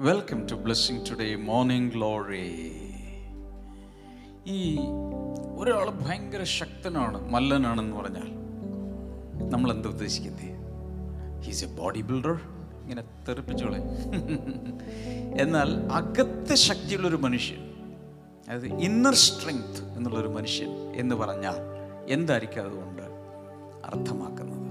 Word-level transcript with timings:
Welcome 0.00 0.46
to 0.46 0.54
blessing 0.54 1.06
today 1.10 1.34
morning 1.34 1.92
glory 1.92 2.48
ഈ 4.46 4.78
ഒരാൾ 5.56 5.90
ഭയങ്കര 5.90 6.42
ശക്തനാണ് 6.42 7.32
മല്ലനാണെന്ന് 7.32 7.96
പറഞ്ഞാൽ 7.96 8.28
നമ്മൾ 9.50 9.72
എന്താ 9.72 9.88
ഉദ്ദേശിക്കുന്നത്? 9.88 10.44
ഹീസ് 11.40 11.64
എ 11.64 11.66
ബോഡി 11.66 12.00
ബിൽഡർ 12.00 12.40
ഇങ്ങനെ 12.82 13.04
തെറിപ്പിച്ചോളെ. 13.28 13.78
എന്നാൽ 15.40 15.72
അകത്ത് 15.92 16.54
ശക്തിയുള്ളൊരു 16.54 17.16
മനുഷ്യൻ 17.16 17.58
അതായത് 18.48 18.66
ഇന്നർ 18.66 19.14
സ്ട്രെങ്ത് 19.14 19.96
എന്നുള്ളൊരു 19.96 20.28
മനുഷ്യൻ 20.28 20.68
എന്ന് 20.94 21.14
പറഞ്ഞാൽ 21.14 21.54
എന്തായിരിക്കും 22.08 22.60
അതുകൊണ്ട് 22.60 23.02
അർത്ഥമാക്കുന്നത്? 23.84 24.66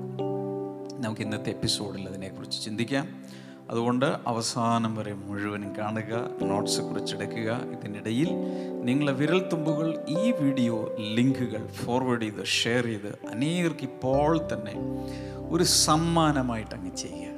നമുക്ക് 1.03 1.21
ഇന്നത്തെ 1.21 1.49
എപ്പിസോഡിൽ 1.49 2.07
അതിനെക്കുറിച്ച് 2.07 2.65
ചിന്തിക്കാം. 2.65 3.25
അതുകൊണ്ട് 3.69 4.05
അവസാനം 4.31 4.91
വരെ 4.95 5.13
മുഴുവനും 5.13 5.69
കാണുക 5.77 6.13
നോട്ട്സ് 6.49 6.81
കുറിച്ചെടുക്കുക 6.81 7.49
ഇതിനിടയിൽ 7.75 8.29
നിങ്ങളെ 8.87 9.13
വിരൽത്തുമ്പുകൾ 9.21 9.87
ഈ 10.17 10.31
വീഡിയോ 10.41 10.75
ലിങ്കുകൾ 11.17 11.63
ഫോർവേഡ് 11.81 12.21
ചെയ്ത് 12.21 12.43
ഷെയർ 12.59 12.85
ചെയ്ത് 12.85 13.11
അനേകർക്ക് 13.33 13.85
ഇപ്പോൾ 13.91 14.33
തന്നെ 14.53 14.75
ഒരു 15.53 15.63
സമ്മാനമായിട്ട് 15.63 16.75
അങ്ങ് 16.75 16.93
ചെയ്യുക. 16.95 17.31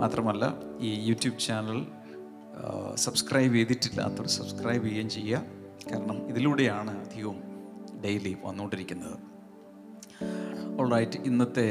മാത്രമല്ല 0.00 0.44
ഈ 0.80 0.90
യൂട്യൂബ് 1.08 1.38
ചാനൽ 1.46 1.80
സബ്സ്ക്രൈബ് 3.04 3.54
ചെയ്തിട്ടില്ലാത്തവർ 3.54 4.28
സബ്സ്ക്രൈബ് 4.38 4.84
ചെയ്യുകയും 4.86 5.10
ചെയ്യുക. 5.16 5.42
കാരണം 5.90 6.18
ഇതിലൂടെയാണ് 6.30 6.92
അധികവും 7.04 7.38
ഡെയിലി 8.04 8.32
വന്നുകൊണ്ടിരിക്കുന്നത്. 8.44 9.16
ഓൾറൈറ്റ് 10.80 11.18
ഇന്നത്തെ 11.30 11.68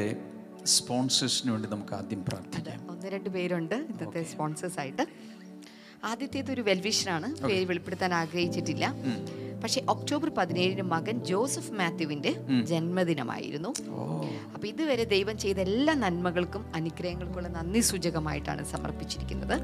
സ്പോൺസേഴ്സിന് 0.66 1.52
വേണ്ടി 1.52 1.68
നമുക്ക് 1.68 1.94
ആദ്യം 1.94 2.24
പ്രാർത്ഥിക്കാം 2.24 2.90
ഒന്ന് 2.90 3.08
രണ്ട് 3.10 3.28
പേരുണ്ട് 3.28 3.74
ഇന്നത്തെ 3.74 4.22
സ്പോൺസേഴ്സ് 4.22 4.80
ആയിട്ട് 4.80 5.06
ആദ്യത്തേത് 6.04 6.52
ഒരു 6.52 6.60
വെൽവിഷനാണ്. 6.60 7.48
പേര് 7.48 7.64
വെളിപ്പെടുത്താൻ 7.68 8.14
ആഗ്രഹിച്ചിട്ടില്ല. 8.14 8.94
പക്ഷെ 9.62 9.80
ഒക്ടോബർ 9.94 10.28
പതിനേഴിന് 10.38 10.84
മകൻ 10.92 11.16
ജോസഫ് 11.30 11.72
മാത്യുവിന്റെ 11.80 12.30
ജന്മദിനമായിരുന്നു. 12.70 13.70
അപ്പൊ 14.54 14.64
ഇതുവരെ 14.72 15.04
ദൈവം 15.14 15.36
ചെയ്ത 15.44 15.58
എല്ലാ 15.68 15.94
നന്മകൾക്കും 16.04 16.62
അനുഗ്രഹങ്ങൾക്കുള്ള 16.78 17.48
നന്ദി 17.58 17.82
സൂചകമായിട്ടാണ് 17.90 18.62
സമർപ്പിച്ചിരിക്കുന്നത്. 18.72 19.54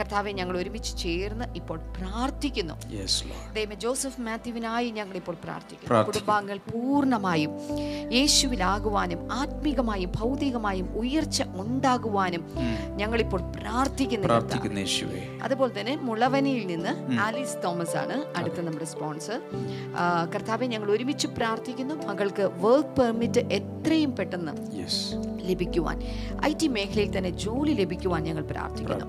കർത്താവെ 0.00 0.32
ഞങ്ങൾ 0.40 0.56
ഒരുമിച്ച് 0.62 0.92
ചേർന്ന് 1.04 1.46
ഇപ്പോൾ 1.60 1.78
പ്രാർത്ഥിക്കുന്നു. 1.98 2.76
ദൈവം 3.58 3.76
ജോസഫ് 3.84 4.20
മാത്യുവിനായി 4.28 4.90
ഞങ്ങൾ 4.98 5.16
ഇപ്പോൾ 5.22 5.38
പ്രാർത്ഥിക്കുന്നു. 5.44 6.02
കുടുംബാംഗങ്ങൾ 6.10 6.60
പൂർണമായും 6.72 7.52
യേശുവിലാകുവാനും 8.18 9.20
ആത്മീകമായും 9.40 10.12
ഭൗതികമായും 10.18 10.88
ഉയർച്ച 11.02 11.42
ഉണ്ടാകുവാനും 11.64 12.44
ഞങ്ങളിപ്പോൾ 13.00 13.40
പ്രാർത്ഥിക്കുന്നു 13.58 14.28
അതുപോലെ 15.46 15.72
തന്നെ 15.78 15.94
മുളവനിയിൽ 16.08 16.64
നിന്ന് 16.72 16.92
ആലീസ് 17.26 17.56
തോമസ് 17.64 17.96
ആണ് 18.02 18.16
അടുത്ത 18.38 18.60
നമ്മുടെ 18.66 18.86
സ്പോൺസർ 18.92 19.10
ആ, 19.96 20.28
കർത്താവെ 20.34 20.66
ഞങ്ങൾ 20.66 20.90
ഒരുമിച്ച് 20.90 21.26
പ്രാർത്ഥിക്കുന്നു. 21.26 21.94
മകൾക്ക് 21.94 22.50
വർക്ക് 22.60 23.00
പെർമിറ്റ് 23.00 23.40
എത്രയും 23.40 24.16
പെട്ടെന്ന് 24.16 24.52
ലഭിക്കുവാൻ. 25.48 26.02
ഐ 26.44 26.52
ടി 26.52 26.68
മേഖലയിൽ 26.68 27.18
തന്നെ 27.18 27.30
ജോലി 27.30 27.72
ലഭിക്കുവാൻ 27.72 28.22
ഞങ്ങൾ 28.22 28.42
പ്രാർത്ഥിക്കുന്നു. 28.42 29.04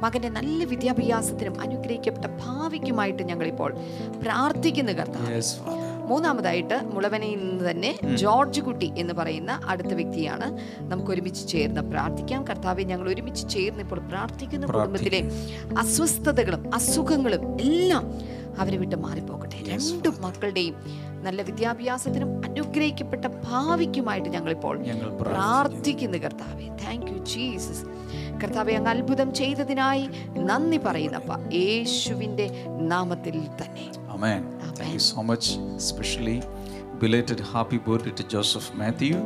മകന്റെ 0.00 0.28
നല്ല 0.28 0.64
വിദ്യാഭ്യാസത്തിനും 0.64 1.60
അനുഗ്രഹിക്കപ്പെട്ട 1.60 2.26
ഭാവിക്കുമായിട്ട് 2.26 3.22
ഞങ്ങളിപ്പോൾ 3.22 3.74
പ്രാർത്ഥിക്കുന്നു 4.22 4.92
കർത്താവ്. 4.92 5.26
മൂന്നാമതായിട്ട് 6.06 6.80
മുളവനയിൽ 6.94 7.38
നിന്ന് 7.38 7.70
തന്നെ 7.70 7.98
ജോർജ് 8.14 8.60
കുട്ടി 8.60 8.92
എന്ന് 8.98 9.14
പറയുന്ന 9.14 9.60
അടുത്ത 9.66 9.94
വ്യക്തിയാണ്. 9.94 10.58
നമുക്ക് 10.80 11.10
ഒരുമിച്ച് 11.10 11.48
ചേർന്ന് 11.48 11.80
പ്രാർത്ഥിക്കാം. 11.80 12.44
കർത്താവെ 12.44 12.82
ഞങ്ങൾ 12.82 13.08
ഒരുമിച്ച് 13.08 13.48
ചേർന്ന് 13.48 13.82
ഇപ്പോൾ 13.82 13.98
പ്രാർത്ഥിക്കുന്ന 13.98 14.66
കുടുംബത്തിലെ 14.66 15.30
അസ്വസ്ഥതകളും 15.78 16.74
അസുഖങ്ങളും 16.74 17.60
എല്ലാം 17.60 18.35
അവരെ 18.58 18.76
വിട്ട് 18.76 18.96
മാറിപ്പോകട്ടെ. 18.96 19.62
രണ്ടു 19.68 20.08
മക്കളുടെയും 20.08 20.74
നല്ല 21.22 21.42
വിദ്യാഭ്യാസത്തിനും 21.42 22.44
അനുഗ്രഹിക്കപ്പെട്ട 22.44 23.24
ഭാവിക്കുമായിട്ട് 23.24 24.28
ഞങ്ങളിപ്പോൾ 24.28 24.86
ഇപ്പോൾ 24.86 25.22
പ്രാർത്ഥിക്കുന്നു. 25.22 26.18
കർത്താവെ. 26.18 26.68
താങ്ക് 26.68 27.06
യു 27.06 27.18
ജീസസ് 27.18 27.84
കർത്താവെ 28.44 28.72
അങ്ങ് 28.72 28.90
അത്ഭുതം 28.90 29.34
ചെയ്തതിനായി 29.34 30.08
നന്ദി 30.38 30.76
പറയുന്നപ്പ 30.76 31.52
യേശുവിന്റെ 31.52 32.64
നാമത്തിൽ 32.80 33.40
തന്നെ. 33.40 33.92
Amen. 34.16 34.42
Thank 34.78 34.90
you 34.90 35.00
so 35.00 35.22
much. 35.22 35.46
Especially 35.76 36.44
belated 37.02 37.40
happy 37.40 37.78
birthday 37.88 38.14
to 38.16 38.22
Joseph 38.22 38.68
Matthew. 38.82 39.16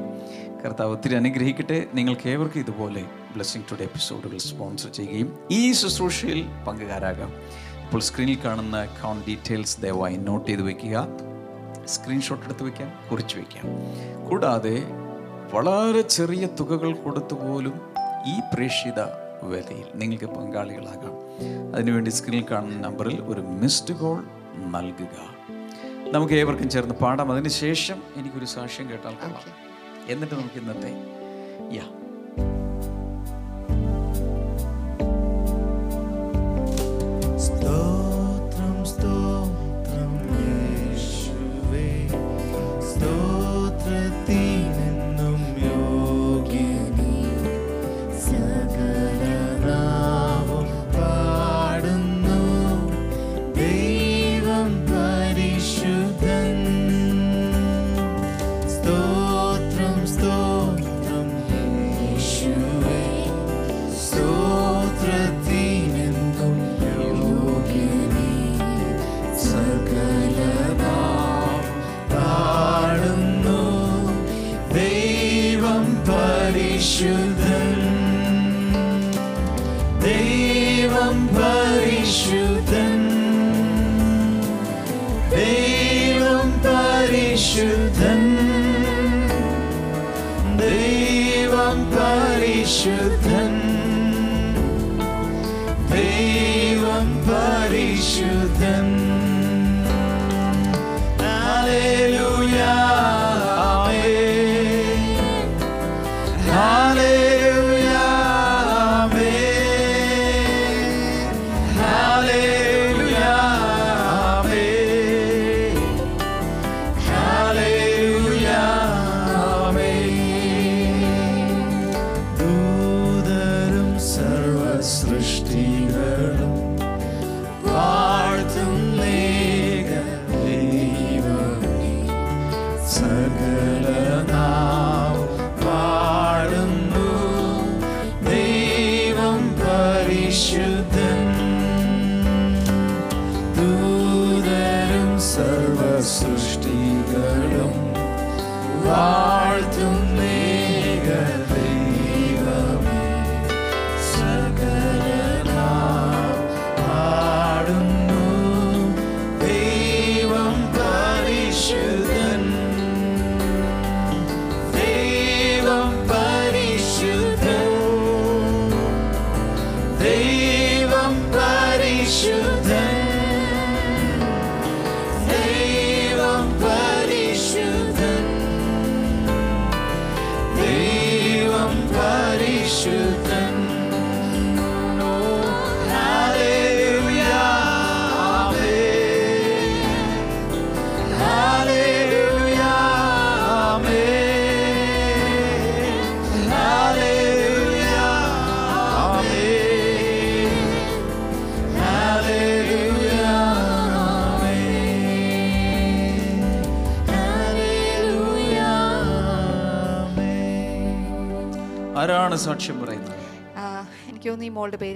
കർത്താവ് 0.65 0.93
ഒത്തിരി 0.93 1.15
അനുഗ്രഹിക്കട്ടെ. 1.15 1.87
നിങ്ങൾക്ക് 1.95 2.29
ഏവർക്കും 2.29 2.61
ഇതുപോലെ 2.61 3.03
ബ്ലെസ്സിങ് 3.03 3.65
ടുഡേ 3.73 3.85
എപ്പിസോഡുകൾ 3.85 4.39
സ്പോൺസർ 4.39 4.91
ചെയ്യുകയും 4.91 5.39
ഈ 5.51 5.73
ശുശ്രൂഷയിൽ 5.73 6.47
പങ്കുകാരാകാം. 6.69 7.33
ഇപ്പോൾ 7.91 8.01
സ്ക്രീനിൽ 8.01 8.39
കാണുന്ന 8.45 8.77
അക്കൗണ്ട് 8.77 9.27
ഡീറ്റെയിൽസ് 9.27 9.81
ദയവായി 9.81 10.17
നോട്ട് 10.17 10.49
ചെയ്ത് 10.49 10.63
വെക്കുക. 10.63 11.07
സ്ക്രീൻഷോട്ട് 11.85 12.45
എടുത്ത് 12.45 12.63
വെക്കാം 12.63 12.93
കുറിച്ച് 13.11 13.39
വെക്കാം. 13.39 13.65
കൂടാതെ 14.31 14.83
വളരെ 15.53 16.01
ചെറിയ 16.01 16.47
തുകകൾ 16.47 16.95
കൊടുത്തു 16.95 17.35
പോലും 17.35 17.81
ഈ 18.27 18.41
പ്രേക്ഷിത 18.55 19.01
വേലയിൽ 19.43 19.85
നിങ്ങൾക്ക് 19.95 20.25
പങ്കാളികളാകാം. 20.25 21.13
അതിനുവേണ്ടി 21.75 22.11
സ്ക്രീനിൽ 22.11 22.47
കാണുന്ന 22.51 22.89
നമ്പറിൽ 22.89 23.21
ഒരു 23.21 23.41
മിസ്ഡ് 23.41 23.97
കോൾ 23.97 24.25
നൽകുക. 24.57 25.17
നമുക്ക് 26.15 26.35
ഏവർക്കും 26.35 26.71
ചേർന്ന് 26.71 26.95
പാടാം. 26.95 27.33
അതിനുശേഷം 27.33 28.03
എനിക്കൊരു 28.17 28.45
സാക്ഷ്യം 28.45 28.91
കേട്ടാൽ 28.91 29.15
കൊള്ളാം. 29.15 29.43
എന്നിട്ട് 30.09 30.35
നമുക്ക് 30.35 30.59
ഇന്നത്തെ 30.59 30.95
യാ 31.77 32.00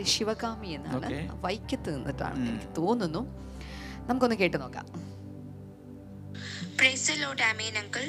പേര് 0.04 0.16
ശിവകാമി 0.18 0.68
എന്നാണ്. 0.68 1.44
വൈക്കത്ത് 1.44 1.94
നിന്നിട്ടാണ് 1.94 2.48
എനിക്ക് 2.48 2.76
തോന്നുന്നു. 2.76 3.20
നമുക്കൊന്ന് 4.08 4.36
കേട്ട് 4.36 4.60
നോക്കാം. 4.60 4.86
പ്രൈസ് 6.78 7.12
ലോഡ് 7.14 7.42
ആമേൻ 7.42 7.78
അങ്കിൾ 7.78 8.04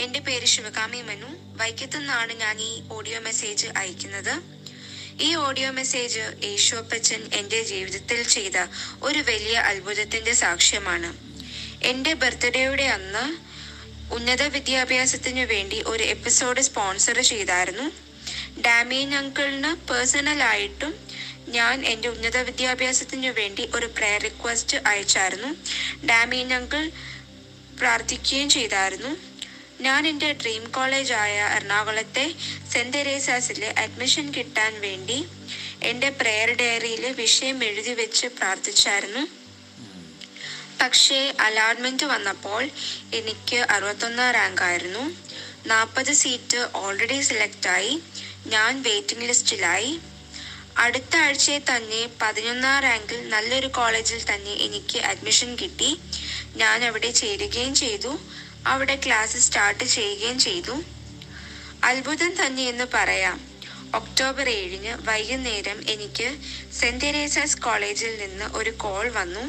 എന്റെ 0.00 0.20
പേര് 0.20 0.44
ശിവകാമി 0.44 1.02
മനു. 1.02 1.26
വൈക്കത്തു 1.56 1.98
നിന്നാണ് 1.98 2.32
ഞാൻ 2.32 2.60
ഈ 2.60 2.88
ഓഡിയോ 2.92 3.20
മെസ്സേജ് 3.20 3.66
അയക്കുന്നത്. 3.76 4.42
ഈ 5.22 5.34
ഓഡിയോ 5.34 5.70
മെസ്സേജ് 5.70 6.20
യേശോപ്പച്ചൻ 6.44 7.20
എന്റെ 7.34 7.62
ജീവിതത്തിൽ 7.62 8.22
ചെയ്ത 8.22 8.66
ഒരു 9.02 9.18
വലിയ 9.18 9.58
അത്ഭുതത്തിന്റെ 9.58 10.32
സാക്ഷ്യമാണ്. 10.32 11.10
എന്റെ 11.84 12.12
ബർത്ത്ഡേയുടെ 12.14 12.82
അന്ന് 12.82 13.26
ഉന്നത 14.14 14.42
വിദ്യാഭ്യാസത്തിനു 14.42 15.44
വേണ്ടി 15.44 15.82
ഒരു 15.86 16.02
എപ്പിസോഡ് 16.02 16.60
സ്പോൺസർ 16.60 17.20
ചെയ്തായിരുന്നു. 17.20 17.86
ഡാമിയൻ 18.60 19.14
അങ്കിളിന് 19.14 19.88
പേഴ്സണലായിട്ടും 19.88 21.05
ഞാൻ 21.48 21.86
എന്റെ 21.86 22.08
ഉന്നത 22.08 22.36
വിദ്യാഭ്യാസത്തിനു 22.36 23.28
വേണ്ടി 23.28 23.70
ഒരു 23.74 23.86
പ്രയർ 23.86 24.20
റിക്വസ്റ്റ് 24.20 24.76
അയച്ചായിരുന്നു. 24.76 25.56
ഡാമീൻ 26.06 26.54
അങ്കിൾ 26.54 26.90
പ്രാർത്ഥിക്കുകയും 27.78 28.48
ചെയ്തായിരുന്നു. 28.48 29.16
ഞാൻ 29.80 30.08
എന്റെ 30.08 30.32
ഡ്രീം 30.32 30.70
കോളേജായ 30.70 31.40
എറണാകുളത്തെ 31.40 32.34
സെന്റ് 32.72 32.96
തെരേസാസിലെ 32.96 33.74
അഡ്മിഷൻ 33.78 34.34
കിട്ടാൻ 34.34 34.80
വേണ്ടി 34.80 35.26
എന്റെ 35.82 36.08
പ്രെയർ 36.08 36.50
ഡയറിയിൽ 36.50 37.12
വിഷയം 37.12 37.64
എഴുതി 37.64 37.90
വെച്ച് 37.90 38.26
പ്രാർത്ഥിച്ചായിരുന്നു. 38.26 39.28
പക്ഷേ 40.80 41.34
അലോട്ട്മെന്റ് 41.40 42.04
വന്നപ്പോൾ 42.04 42.70
എനിക്ക് 43.14 43.56
അറുപത്തൊന്നാം 43.56 44.30
റാങ്ക് 44.30 44.62
ആയിരുന്നു. 44.62 45.16
നാൽപ്പത് 45.66 46.12
സീറ്റ് 46.12 46.68
ഓൾറെഡി 46.74 47.20
സെലക്ട് 47.20 47.68
ആയി. 47.68 48.02
ഞാൻ 48.46 48.82
വെയിറ്റിംഗ് 48.82 49.24
ലിസ്റ്റിലായി 49.24 50.00
അടുത്ത 50.76 51.16
ആഴ്ചയിൽ 51.16 51.62
തന്നെ 51.70 52.08
പതിനൊന്നാം 52.22 52.82
റാങ്കിൽ 52.82 53.28
നല്ലൊരു 53.28 53.66
കോളേജിൽ 53.66 54.34
തന്നെ 54.34 54.52
എനിക്ക് 54.52 54.98
അഡ്മിഷൻ 54.98 55.56
കിട്ടി. 55.56 55.98
ഞാൻ 56.56 56.84
അവിടെ 56.84 57.10
ചേരുകയും 57.10 57.74
ചെയ്തു. 57.74 58.20
അവിടെ 58.66 59.00
ക്ലാസ് 59.06 59.36
സ്റ്റാർട്ട് 59.36 59.84
ചെയ്യുകയും 59.84 60.38
ചെയ്തു. 60.38 60.82
അത്ഭുതം 61.84 62.46
തന്നെ 62.46 62.62
എന്ന് 62.62 62.84
പറയാം. 62.94 63.56
ഒക്ടോബർ 63.94 64.48
ഏഴിന് 64.48 65.08
വൈകുന്നേരം 65.08 65.88
എനിക്ക് 65.88 66.36
സെന്റ് 66.72 67.04
തെരേസാസ് 67.04 67.58
കോളേജിൽ 67.58 68.18
നിന്ന് 68.18 68.44
ഒരു 68.44 68.70
കോൾ 68.70 69.08
വന്നു. 69.08 69.44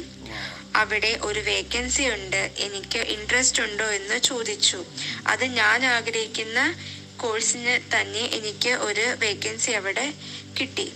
അവിടെ 0.76 1.20
ഒരു 1.22 1.40
വേക്കൻസി 1.40 2.04
ഉണ്ട്. 2.10 2.52
എനിക്ക് 2.58 3.00
ഇൻട്രസ്റ്റ് 3.00 3.64
ഉണ്ടോ 3.64 3.86
എന്ന് 3.86 4.20
ചോദിച്ചു. 4.20 4.86
അത് 5.28 5.46
ഞാൻ 5.46 5.86
ആഗ്രഹിക്കുന്ന 5.86 6.76
കോഴ്സിന് 7.18 7.80
തന്നെ 7.96 8.24
എനിക്ക് 8.40 8.70
ഒരു 8.70 9.16
വേക്കൻസി 9.20 9.72
അവിടെ 9.72 10.14
കിട്ടി. 10.60 10.94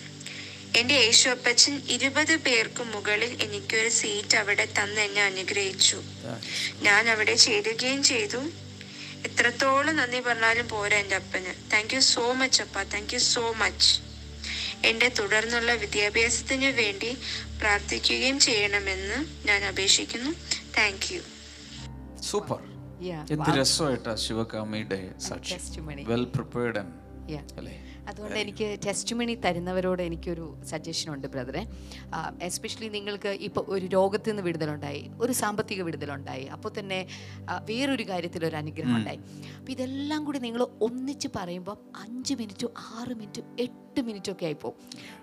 എന്റെ 0.77 0.93
യേശുപ്പച്ചൻ 0.93 1.81
ഇരുപത് 1.89 2.35
പേർക്ക് 2.35 2.83
മുകളിൽ 2.83 3.43
എനിക്കൊരു 3.43 3.89
സീറ്റ് 3.89 4.37
അവിടെ 4.37 4.65
തന്ന് 4.65 5.01
എന്നെ 5.01 5.23
അനുഗ്രഹിച്ചു. 5.23 6.01
ഞാൻ 6.81 7.09
അവിടെ 7.09 7.35
ചേരുകയും 7.35 8.03
ചെയ്തു. 8.03 8.37
എത്രത്തോളം 9.27 9.95
നന്ദി 9.95 10.19
പറഞ്ഞാലും 10.19 10.69
പോരാ 10.69 10.97
എന്റെ 10.97 11.15
അപ്പന്. 11.15 11.71
താങ്ക് 11.73 11.93
യു 11.93 11.99
സോ 11.99 12.33
മച്ച് 12.33 12.61
അപ്പ. 12.61 12.83
താങ്ക് 12.83 13.13
യു 13.13 13.19
സോ 13.19 13.53
മച്ച് 13.57 14.01
എന്റെ 14.87 15.09
തുടർന്നുള്ള 15.09 15.73
വിദ്യാഭ്യാസത്തിന് 15.73 16.65
വേണ്ടി 16.65 17.17
പ്രാർത്ഥിക്കുകയും 17.59 18.39
ചെയ്യണമെന്ന് 18.39 19.47
ഞാൻ 19.47 19.63
അപേക്ഷിക്കുന്നു. 19.65 20.31
Thank 20.77 21.13
you 21.13 21.21
super. 22.21 22.57
എന്ത്. 23.31 23.59
രസമായിട്ടാ 23.59 24.15
ശിവകാമിയുടെ 24.15 25.19
സാക്ഷി 25.19 25.55
testimony. 25.55 26.05
Well 26.07 26.23
prepared 26.23 27.01
Yeah. 27.31 27.57
അല്ലേ? 27.57 27.90
അതുകൊണ്ട് 28.07 28.39
എനിക്ക് 28.39 28.79
ടെസ്റ്റ് 28.85 29.15
മണി 29.15 29.33
തരുന്നവരോട് 29.45 30.01
എനിക്കൊരു 30.01 30.57
സജഷൻ 30.63 31.13
ഉണ്ട് 31.13 31.27
ബ്രദറെ 31.27 31.67
എസ്പെഷ്യലി 32.41 32.87
നിങ്ങൾക്ക് 32.87 33.27
ഇപ്പോൾ 33.27 33.65
ഒരു 33.67 33.85
രോഗത്തിൽ 33.85 34.31
നിന്ന് 34.31 34.43
വിടുതലുണ്ടായി 34.43 35.11
ഒരു 35.19 35.31
സാമ്പത്തിക 35.31 35.81
വിടുതലുണ്ടായി 35.81 36.45
അപ്പോൾ 36.45 36.79
തന്നെ 36.79 37.07
വേറൊരു 37.63 38.03
കാര്യത്തിൽ 38.03 38.45
ഒരു 38.45 38.55
അനുഗ്രഹം 38.55 38.95
ഉണ്ടായി. 38.95 39.19
അപ്പോൾ 39.59 39.71
ഇതെല്ലാം 39.71 40.25
കൂടി 40.25 40.39
നിങ്ങൾ 40.39 40.67
ഒന്നിച്ച് 40.81 41.27
പറയുമ്പോൾ 41.35 41.77
അഞ്ച് 42.01 42.33
മിനിറ്റ് 42.33 42.67
ആറ് 42.97 43.09
മിനിറ്റ് 43.09 43.41
എട്ട് 43.59 43.90
മിനിറ്റ് 43.99 44.31
ഒക്കെ 44.31 44.45
ആയിപ്പോൾ 44.45 44.73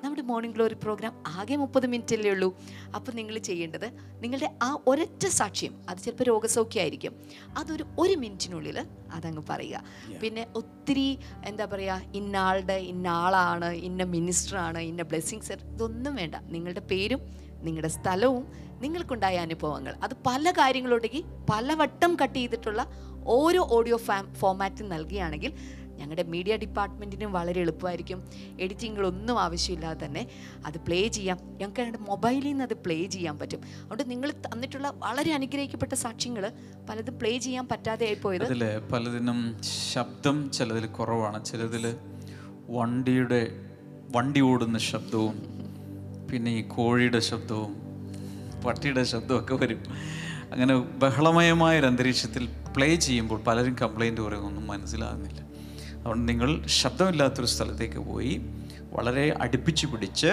നമ്മുടെ 0.04 0.22
മോർണിംഗ് 0.22 0.54
ഗ്ലോറി 0.56 0.74
പ്രോഗ്രാം 0.74 1.12
ആകെ 1.26 1.56
മുപ്പത് 1.56 1.86
മിനിറ്റ് 1.86 2.16
അല്ലേ 2.16 2.30
ഉള്ളൂ. 2.30 2.56
അപ്പോൾ 2.94 3.12
നിങ്ങൾ 3.12 3.38
ചെയ്യേണ്ടത് 3.38 3.86
നിങ്ങളുടെ 4.22 4.50
ആ 4.62 4.78
ഒരൊറ്റ 4.86 5.26
സാക്ഷ്യം 5.26 5.74
അത് 5.88 5.98
ചിലപ്പോൾ 5.98 6.24
രോഗസൗഖ്യമായിരിക്കും 6.24 7.14
അതൊരു 7.56 7.86
ഒരു 7.98 8.14
മിനിറ്റിനുള്ളിൽ 8.14 8.78
അതങ്ങ് 9.12 9.42
പറയുക. 9.50 9.82
പിന്നെ 10.20 10.46
ഒത്തിരി 10.54 11.18
എന്താ 11.44 11.66
പറയുക 11.66 12.00
ഇന്നാളുടെ 12.14 12.78
ഇന്നാളാണ് 12.92 13.70
ഇന്ന 13.88 14.04
മിനിസ്റ്ററാണ് 14.04 14.78
ഇന്ന 14.78 15.02
ബ്ലെസ്സിങ്സ് 15.02 15.52
ഇതൊന്നും 15.52 16.14
വേണ്ട. 16.14 16.34
നിങ്ങളുടെ 16.34 16.80
പേരും 16.80 17.20
നിങ്ങളുടെ 17.66 17.88
സ്ഥലവും 17.88 18.44
നിങ്ങൾക്കുണ്ടായ 18.82 19.36
അനുഭവങ്ങൾ. 19.36 19.94
അത് 20.02 20.14
പല 20.26 20.50
കാര്യങ്ങളുണ്ടെങ്കിൽ 20.50 21.24
പലവട്ടം 21.50 22.16
കട്ട് 22.22 22.38
ചെയ്തിട്ടുള്ള 22.38 22.82
ഓരോ 23.26 23.68
ഓഡിയോ 23.76 23.96
ഫാം 23.96 24.34
ഫോമാറ്റിൽ 24.40 24.88
നൽകുകയാണെങ്കിൽ 24.88 25.52
ഞങ്ങളുടെ 25.98 26.22
മീഡിയ 26.22 26.56
ഡിപ്പാർട്ട്മെന്റിനും 26.56 27.32
വളരെ 27.32 27.60
എളുപ്പമായിരിക്കും. 27.60 28.28
എഡിറ്റിങ്ങുകളൊന്നും 28.60 29.40
ആവശ്യമില്ലാതെ 29.40 30.06
തന്നെ 30.06 30.28
അത് 30.66 30.78
പ്ലേ 30.78 31.08
ചെയ്യാം. 31.08 31.38
ഞങ്ങൾക്ക് 31.42 31.80
ഞങ്ങളുടെ 31.80 32.10
മൊബൈലിൽ 32.10 32.48
നിന്ന് 32.48 32.64
അത് 32.64 32.74
പ്ലേ 32.74 33.06
ചെയ്യാൻ 33.06 33.38
പറ്റും. 33.38 33.60
അതുകൊണ്ട് 33.64 34.10
നിങ്ങൾ 34.10 34.30
തന്നിട്ടുള്ള 34.30 34.92
വളരെ 34.96 35.34
അനുഗ്രഹിക്കപ്പെട്ട 35.34 35.94
സാക്ഷ്യങ്ങൾ 35.94 36.52
പലതും 36.90 37.18
പ്ലേ 37.18 37.38
ചെയ്യാൻ 37.38 37.68
പറ്റാതെ 37.68 38.06
ആയിപ്പോയത്. 38.06 38.44
അതിൽ 38.44 38.78
പലതിനും 38.92 39.56
ശബ്ദം 39.92 40.50
ചിലതിൽ 40.50 40.86
കുറവാണ്. 40.86 41.44
ചിലതിൽ 41.44 41.96
വണ്ടിയുടെ 42.68 43.46
വണ്ടി 44.16 44.40
ഓടുന്ന 44.40 44.78
ശബ്ദവും 44.78 45.36
പിന്നെ 46.32 46.50
ഈ 46.50 46.62
കോഴിയുടെ 46.62 47.18
ശബ്ദവും 47.18 47.76
പട്ടിയുടെ 48.66 49.04
ശബ്ദവും 49.04 49.40
ഒക്കെ 49.40 49.54
വരും. 49.54 49.82
അങ്ങനെ 50.52 50.78
ബഹളമയമായ 50.78 51.80
ഒരു 51.80 51.86
അന്തരീക്ഷത്തിൽ 51.86 52.48
പ്ലേ 52.76 52.94
ചെയ്യുമ്പോൾ 52.94 53.40
പലരും 53.42 53.76
കംപ്ലൈന്റ് 53.82 54.20
പറയുന്നൊന്നും 54.20 54.66
മനസ്സിലാകുന്നില്ല. 54.66 55.47
അതുകൊണ്ട് 56.08 56.28
നിങ്ങൾ 56.28 56.66
ശബ്ദമില്ലാത്തൊരു 56.66 57.46
സ്ഥലത്തേക്ക് 57.46 57.98
പോയി 57.98 58.40
വളരെ 58.92 59.36
അടുപ്പിച്ച് 59.40 59.86
പിടിച്ച് 59.86 60.30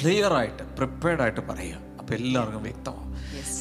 ക്ലിയറായിട്ട് 0.00 0.62
പ്രിപ്പയർഡായിട്ട് 0.76 1.40
പറയുക. 1.40 1.76
അപ്പോൾ 1.98 2.14
എല്ലാവർക്കും 2.14 2.62
വ്യക്തമാവും. 2.62 3.10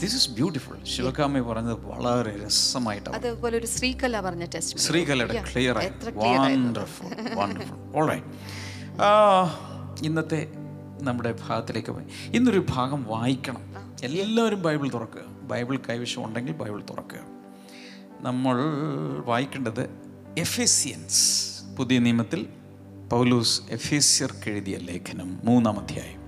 ദിസ് 0.01 0.15
ഇസ് 0.15 0.29
ബ്യൂട്ടിഫുൾ 0.29 0.84
ശിവകാമി 0.84 1.39
പറഞ്ഞത് 1.39 1.77
വളരെ 1.86 2.46
രസമായിട്ടാണ്. 2.46 3.15
അതുപോലെ 3.15 3.58
ഒരു 3.58 3.65
ശ്രീകല 3.65 4.20
പറഞ്ഞ 4.20 4.46
ടെസ്റ്റ് 4.55 4.79
ശ്രീകലയുടെ 4.79 5.43
ക്ലിയർ 5.53 5.77
ആയിട്ട്. 5.77 6.17
വണ്ടർഫുൾ 6.17 7.36
വണ്ടർഫുൾ 7.36 7.77
ഓൾറൈറ്റ് 7.96 8.25
ഇന്നത്തെ 10.05 10.51
നമ്മുടെ 11.01 11.36
ഭാഗത്തിലേക്ക് 11.48 11.91
പോയി. 11.91 12.05
ഇന്നൊരു 12.36 12.65
ഭാഗം 12.70 13.03
വായിക്കണം. 13.03 13.62
എല്ലാവരും 14.03 14.62
ബൈബിൾ 14.62 14.89
തുറക്കുക. 14.89 15.22
ബൈബിൾ 15.41 15.77
കൈവശം 15.89 16.25
ഉണ്ടെങ്കിൽ 16.25 16.53
ബൈബിൾ 16.53 16.82
തുറക്കുക. 16.89 17.20
നമ്മൾ 18.20 18.58
വായിക്കേണ്ടത് 19.25 20.02
എഫേസിയൻസ്. 20.37 21.21
പുതിയ 21.77 21.99
നിയമത്തിൽ 21.99 22.45
പൗലൂസ് 23.11 23.61
എഫേസ്യർക്ക് 23.69 24.49
എഴുതിയ 24.49 24.77
ലേഖനം 24.77 25.39
മൂന്നാം 25.43 25.79
അധ്യായം 25.79 26.21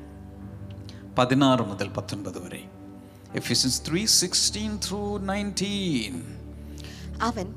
പതിനാറ് 1.17 1.61
മുതൽ 1.61 1.87
പത്തൊൻപത് 1.87 2.45
വരെ. 2.45 2.63
Ephesians 3.35 3.81
three 3.89 4.05
sixteen 4.05 4.79
through 4.87 5.17
nineteen 5.17 6.21
അവൻ 7.21 7.53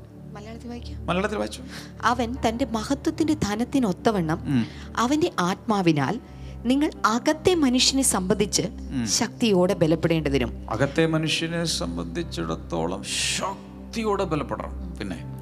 മലയാളത്തിൽ 1.05 1.37
വായിച്ചു? 1.37 1.61
അവൻ 2.01 2.35
തന്റെ 2.47 2.65
മഹത്വത്തിന്റെ 2.65 3.33
ധനത്തിനൊത്തവണ്ണം 3.33 4.65
അവന്റെ 4.97 5.31
ആത്മാവിനാൽ 5.39 6.19
നിങ്ങൾ 6.65 6.91
അകത്തെ 7.05 7.55
മനുഷ്യനെ 7.55 8.03
സംബന്ധിച്ച് 8.03 8.61
ശക്തിയോടെ 9.05 9.73
ബലപ്പെടേണ്ടതിനും. 9.73 10.69
അകത്തെ 10.69 11.05
മനുഷ്യനെ 11.05 11.65
സംബന്ധിച്ചിടത്തോളം 11.65 13.03
ശക്തിയോടെ 13.03 14.23
ബലപ്പെടണം. 14.23 14.97
പിന്നെ 14.99 15.38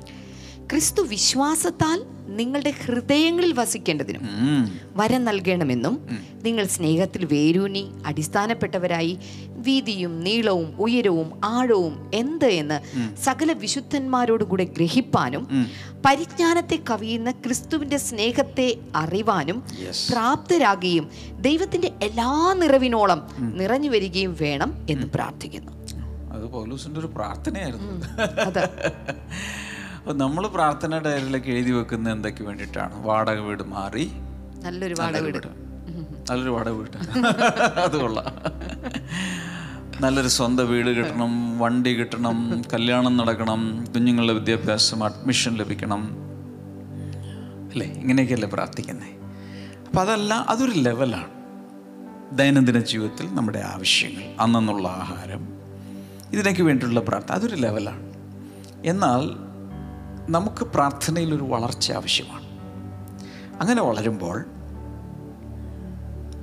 ക്രിസ്തു 0.71 1.01
വിശ്വാസത്താൽ 1.01 2.05
നിങ്ങളുടെ 2.27 2.73
ഹൃദയങ്ങളിൽ 2.85 3.53
വസിക്കേണ്ടതിനും 3.53 4.23
വരം 4.95 5.25
നൽകണമെന്നും 5.25 6.07
നിങ്ങൾ 6.43 6.65
സ്നേഹത്തിൽ 6.65 7.25
വേരൂന്നി 7.25 7.91
അടിസ്ഥാനപ്പെട്ടവരായി 8.05 9.19
വീതിയും 9.47 10.23
നീളവും 10.23 10.75
ഉയരവും 10.79 11.31
ആഴവും 11.45 12.11
എന്ത് 12.13 12.45
എന്ന് 12.45 12.77
സകല 13.23 13.51
വിശുദ്ധന്മാരോടുകൂടെ 13.51 14.63
ഗ്രഹിപ്പാനും 14.63 15.47
പരിജ്ഞാനത്തെ 16.05 16.79
കവിയുന്ന 16.89 17.31
ക്രിസ്തുവിന്റെ 17.31 17.97
സ്നേഹത്തെ 17.97 18.75
അറിവാനും. 18.95 19.63
പ്രാപ്തരാകുകയും 20.11 21.07
ദൈവത്തിന്റെ 21.41 21.91
എല്ലാ 22.03 22.53
നിറവിനോളം 22.53 23.21
നിറഞ്ഞു 23.55 23.89
വരികയും 23.89 24.37
വേണം 24.41 24.73
എന്ന് 24.89 25.07
പ്രാർത്ഥിക്കുന്നു. 25.07 25.71
അത് 26.31 26.99
ഒരു 26.99 27.07
പ്രാർത്ഥനയായിരുന്നു. 27.07 27.93
അതെ 30.07 30.17
നമ്മൾ 30.19 30.47
പ്രാർത്ഥന 30.47 30.97
ഡയറിയിലേക്ക് 30.97 31.47
എഴുതി 31.47 31.71
വെക്കുന്ന 31.71 32.09
എന്തൊക്കെ 32.09 32.43
വേണ്ടിയിട്ടാണ്? 32.43 32.93
വാടക 33.03 33.39
വീട് 33.39 33.63
മാറി 33.63 34.05
നല്ലൊരു 34.63 34.95
വാടക 34.99 35.21
വീട്. 35.21 35.47
നല്ലൊരു 36.29 36.49
വാടക 36.49 36.71
വീട്. 36.71 36.97
അത് 37.85 37.97
കൊള്ളാം. 37.97 38.29
നല്ലൊരു 40.01 40.27
സ്വന്തം 40.27 40.69
വീട് 40.69 40.89
കിട്ടണം 40.89 41.59
വണ്ടി 41.59 41.93
കിട്ടണം 41.93 42.37
കല്യാണം 42.73 43.17
നടക്കണം 43.17 43.61
കുഞ്ഞുങ്ങളുടെ 43.95 44.33
വിദ്യാഭ്യാസം 44.33 45.03
അഡ്മിഷൻ 45.03 45.57
ലഭിക്കണം. 45.57 46.01
അല്ലേ? 47.71 47.85
ഇങ്ങനെയൊക്കെയല്ലേ 47.85 48.47
പ്രാർത്ഥിക്കുന്നത് 48.47 49.13
അപ്പം 49.87 50.01
അതല്ല 50.01 50.33
അതൊരു 50.49 50.71
ലെവലാണ് 50.79 51.33
ദൈനംദിന 52.31 52.79
ജീവിതത്തിൽ 52.79 53.35
നമ്മുടെ 53.35 53.59
ആവശ്യങ്ങൾ 53.59 54.23
അന്നുള്ള 54.39 54.87
ആഹാരം 54.87 55.43
ഇതിനൊക്കെ 56.31 56.63
വേണ്ടിയിട്ടുള്ള 56.63 56.99
പ്രാർത്ഥന 57.01 57.35
അതൊരു 57.35 57.55
ലെവലാണ് 57.55 58.03
എന്നാൽ 58.85 59.21
നമുക്ക് 60.29 60.65
പ്രാർത്ഥനയിലൊരു 60.65 61.43
വളർച്ച 61.43 61.91
ആവശ്യമാണ് 61.91 62.45
അങ്ങനെ 63.59 63.81
വളരുമ്പോൾ 63.81 64.43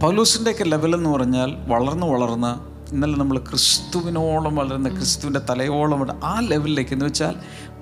പൗലൂസിന്റെയൊക്കെ 0.02 0.64
ലെവലെന്ന് 0.64 1.10
പറഞ്ഞാൽ 1.10 1.56
വളർന്ന് 1.66 2.06
വളർന്ന് 2.06 2.74
ഇന്നലെ 2.92 3.16
നമ്മൾ 3.16 3.38
ക്രിസ്തുവിനോളം 3.38 4.54
വളരുന്ന 4.54 4.88
ക്രിസ്തുവിന്റെ 4.88 5.40
തലയോളം 5.40 6.10
ആ 6.22 6.40
ലെവലിലേക്ക് 6.40 6.92
എന്ന് 6.92 7.04
വെച്ചാൽ 7.04 7.34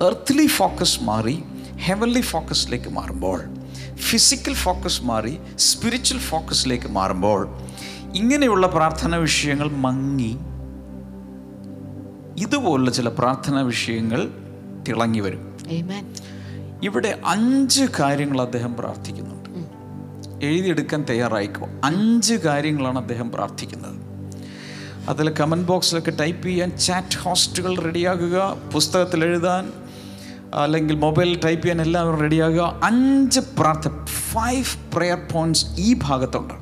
എർത്ത്ലി 0.03 0.47
ഫോക്കസ് 0.47 1.03
മാറി 1.03 1.43
ഹെവൻലി 1.77 2.21
ഫോക്കസിലേക്ക് 2.21 2.89
മാറുമ്പോൾ 2.89 3.41
ഫിസിക്കൽ 3.95 4.53
ഫോക്കസ് 4.53 5.01
മാറി 5.01 5.39
സ്പിരിച്വൽ 5.57 6.17
ഫോക്കസിലേക്ക് 6.17 6.87
മാറുമ്പോൾ 6.87 7.49
ഇങ്ങനെയുള്ള 8.13 8.67
പ്രാർത്ഥനാ 8.67 9.17
വിഷയങ്ങൾ 9.17 9.67
മങ്ങി 9.67 10.37
ഇതുപോലുള്ള 12.41 12.89
ചില 12.91 13.09
പ്രാർത്ഥനാ 13.09 13.61
വിഷയങ്ങൾ 13.61 14.31
തിളങ്ങി 14.87 15.19
വരും. 15.19 15.52
ഇവിടെ 16.83 17.21
അഞ്ച് 17.25 17.85
കാര്യങ്ങൾ 17.99 18.41
അദ്ദേഹം 18.41 18.75
പ്രാർത്ഥിക്കുന്നുണ്ട്. 18.75 19.49
എഴുതിയെടുക്കാൻ 20.45 21.05
തയ്യാറായിക്കോ. 21.09 21.67
അഞ്ച് 21.83 22.33
കാര്യങ്ങളാണ് 22.33 22.99
അദ്ദേഹം 22.99 23.31
പ്രാർത്ഥിക്കുന്നത്. 23.31 24.03
അതിൽ 25.09 25.29
കമന്റ് 25.29 25.67
ബോക്സിലൊക്കെ 25.67 26.11
ടൈപ്പ് 26.11 26.47
ചെയ്യാൻ 26.47 26.77
ചാറ്റ് 26.77 27.17
ഹോസ്റ്റുകൾ 27.17 27.79
റെഡിയാകുക 27.79 28.57
പുസ്തകത്തിൽ 28.73 29.23
എഴുതാൻ 29.23 29.73
അല്ലെങ്കിൽ 30.53 30.95
മൊബൈലിൽ 30.95 31.39
ടൈപ്പ് 31.45 31.63
ചെയ്യാൻ 31.63 31.81
എല്ലാവരും 31.81 32.19
റെഡിയാകുക 32.19 32.79
അഞ്ച് 32.83 33.39
പ്രാർത്ഥ 33.39 34.05
ഫൈവ് 34.05 34.93
പ്രെയർ 34.93 35.17
പോയിന്റ്സ് 35.33 35.65
ഈ 35.77 35.95
ഭാഗത്തുണ്ട്. 36.03 36.53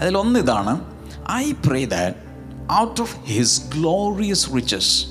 അതിലൊന്ന് 0.00 0.40
ഇതാണ് 0.40 0.80
I 1.30 1.52
pray 1.52 1.84
that 1.84 2.16
out 2.72 3.00
of 3.00 3.16
his 3.26 3.62
glorious 3.74 4.50
riches 4.56 5.06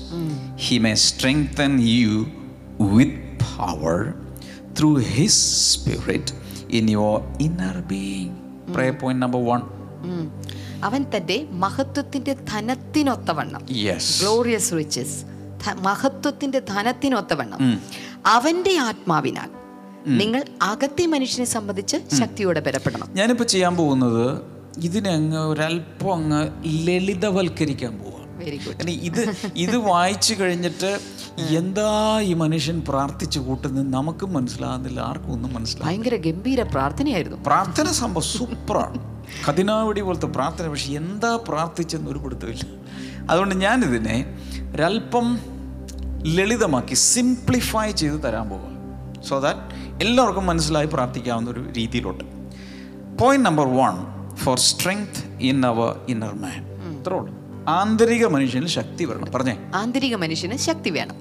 he 0.56 0.78
may 0.78 0.94
strengthen 0.94 1.80
you 1.80 2.26
with 2.90 3.20
power 3.50 3.98
through 4.78 4.90
his 5.10 5.42
Spirit 5.68 6.26
in 6.70 6.90
your 6.90 7.16
inner 7.40 7.76
being 7.86 8.32
Prayer 8.74 8.94
point 8.94 9.18
number 9.18 9.40
one 9.42 9.60
ഉം. 10.06 10.24
അവൻ 10.82 11.02
തന്റെ 11.10 11.36
മഹത്വത്തിന്റെ 11.58 12.32
ധനത്തിനൊത്തവണ്ണം 12.50 13.62
യെസ് 13.82 14.10
ഗ്ലോറിയസ് 14.20 14.72
റിച്ചസ് 14.76 15.18
മഹത്വത്തിന്റെ 15.82 16.58
ധനത്തിനൊത്തവണ്ണം 16.68 17.60
അവന്റെ 18.26 18.78
ആത്മാവിനാൽ 18.80 19.50
നിങ്ങൾ 20.14 20.40
അകത്തെ 20.62 21.06
മനുഷ്യനെ 21.06 21.44
സംബന്ധിച്ച് 21.46 21.96
ശക്തിയോടെ 22.18 22.60
ബലപ്പെടണം. 22.60 23.06
ഞാനിപ്പോൾ 23.14 23.44
ചെയ്യാൻ 23.44 23.76
പോകുന്നത് 23.76 24.24
ഇതിനെ 24.78 25.10
അങ്ങ് 25.10 25.40
ഒരല്പം 25.50 26.12
അങ്ങ് 26.14 26.40
ലളിതവൽക്കരിക്കാൻ 26.86 27.92
പോവുക 27.98 28.13
വെരി 28.46 28.58
ഗുഡ് 28.64 28.94
ഇത് 29.08 29.22
ഇത് 29.64 29.76
വായിച്ചു 29.90 30.34
കഴിഞ്ഞിട്ട് 30.40 30.90
എന്താ 31.60 31.88
ഈ 32.30 32.32
മനുഷ്യൻ 32.42 32.76
പ്രാർത്ഥിച്ചു 32.88 33.40
കൂട്ടുന്നത് 33.46 33.86
നമുക്കും 33.94 34.30
മനസ്സിലാകുന്നില്ല 34.36 35.00
ആർക്കും 35.08 35.32
ഒന്നും 35.36 35.50
മനസ്സിലാകും 35.56 35.88
ഭയങ്കര 35.88 36.16
ഗംഭീര 36.26 36.62
പ്രാർത്ഥനയായിരുന്നു. 36.74 37.38
പ്രാർത്ഥന 37.48 37.86
സംഭവം 38.02 38.26
സൂപ്പറാണ്. 38.34 39.00
കതിനാവടി 39.46 40.00
പോലത്തെ 40.06 40.28
പ്രാർത്ഥന 40.36 40.64
പക്ഷെ 40.72 40.90
എന്താ 41.00 41.32
പ്രാർത്ഥിച്ചെന്ന് 41.48 42.08
ഒരു 42.12 42.20
പിടുത്തമില്ല. 42.24 42.64
അതുകൊണ്ട് 43.30 43.54
ഞാനിതിനെ 43.64 44.16
ഒരല്പം 44.74 45.26
ലളിതമാക്കി 46.36 46.96
സിംപ്ലിഫൈ 47.12 47.88
ചെയ്ത് 48.00 48.18
തരാൻ 48.24 48.46
പോവുക 48.50 49.22
സോ 49.28 49.34
ദാറ്റ് 49.44 49.60
എല്ലാവർക്കും 50.04 50.46
മനസ്സിലായി 50.50 50.88
പ്രാർത്ഥിക്കാവുന്ന 50.94 51.48
ഒരു 51.50 51.62
രീതിയിലോട്ട്. 51.78 52.24
Point 53.20 53.46
number 53.48 53.66
one 53.80 53.96
for 54.42 54.56
strength 54.68 55.18
in 55.48 55.58
our 55.70 55.90
inner 56.14 56.34
man 56.44 56.60
ഇത്രേ 56.98 57.16
ഉള്ളൂ. 57.18 57.32
ആന്തരിക 57.68 58.26
മനുഷ്യന് 58.26 58.66
ശക്തി 58.66 59.04
വരണം. 59.04 59.32
പറഞ്ഞേ. 59.32 59.58
ആന്തരിക 59.74 60.14
മനുഷ്യന് 60.14 60.56
ശക്തി 60.56 60.90
വേണം. 60.90 61.14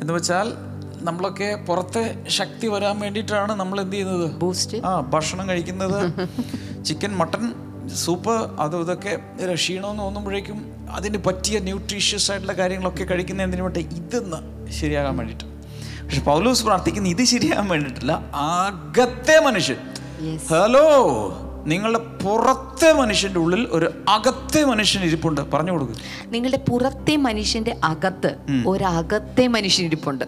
എന്ന് 0.00 0.12
വെച്ചാൽ 0.12 0.52
നമ്മളൊക്കെ 1.00 1.64
പുറത്തെ 1.68 2.24
ശക്തി 2.28 2.66
വരാൻ 2.66 3.00
വേണ്ടിയിട്ടാണ് 3.00 3.52
നമ്മൾ 3.52 3.80
എന്ത് 3.80 3.92
ചെയ്യുന്നത്? 3.92 4.30
ബൂസ്റ്റ് 4.32 4.78
ആ 4.78 5.00
ഭക്ഷണം 5.00 5.48
കഴിക്കുന്നത്. 5.48 6.28
ചിക്കൻ 6.84 7.16
മട്ടൺ 7.16 7.54
സൂപ്പ് 7.88 8.60
അതും 8.60 8.80
ഇതൊക്കെ 8.80 9.18
ക്ഷീണമെന്ന് 9.54 10.02
തോന്നുമ്പോഴേക്കും 10.02 10.86
അതിന് 10.90 11.18
പറ്റിയ 11.26 11.58
ന്യൂട്രീഷ്യസ് 11.58 12.30
ആയിട്ടുള്ള 12.30 12.52
കാര്യങ്ങളൊക്കെ 12.52 13.04
കഴിക്കുന്ന 13.04 13.42
എന്തിനു 13.42 13.62
വേണ്ടി? 13.62 13.80
ഇതെന്ന് 13.80 14.70
ശരിയാകാൻ 14.72 15.16
വേണ്ടിയിട്ട്. 15.16 15.44
പക്ഷെ 16.04 16.20
പൗലൂസ് 16.20 16.64
പ്രാർത്ഥിക്കുന്ന 16.64 17.08
ഇത് 17.08 17.24
ശരിയാകാൻ 17.24 17.68
വേണ്ടിയിട്ടില്ല. 17.68 18.12
അകത്തെ 18.34 19.40
മനുഷ്യൻ. 19.40 19.76
ഹലോ 20.50 21.02
നിങ്ങളുടെ 21.66 21.98
പുറത്തെ 22.26 22.92
മനുഷ്യന്റെ 22.92 23.40
ഉള്ളിൽ 23.40 23.68
ഒരു 23.70 24.04
അകത്തെ 24.08 24.64
മനുഷ്യൻ 24.64 25.02
ഇരിപ്പുണ്ട്. 25.02 25.40
പറഞ്ഞു 25.40 25.72
കൊടുക്കുക 25.72 25.96
നിങ്ങളുടെ 26.26 26.64
പുറത്തെ 26.70 27.16
മനുഷ്യന്റെ 27.16 27.76
അകത്ത് 27.84 28.36
ഒരകത്തെ 28.66 29.46
മനുഷ്യൻ 29.46 29.86
ഇരിപ്പുണ്ട്. 29.86 30.24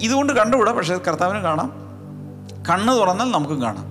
ഇതുകൊണ്ട് 0.00 0.32
കണ്ടുകൂടാ 0.32 0.72
പക്ഷേ 0.72 0.96
കർത്താവിന് 0.96 1.38
കാണാം. 1.38 1.72
കണ്ണ് 2.70 2.92
തുറന്നാൽ 2.92 3.24
നമുക്കും 3.24 3.62
കാണാം. 3.62 3.86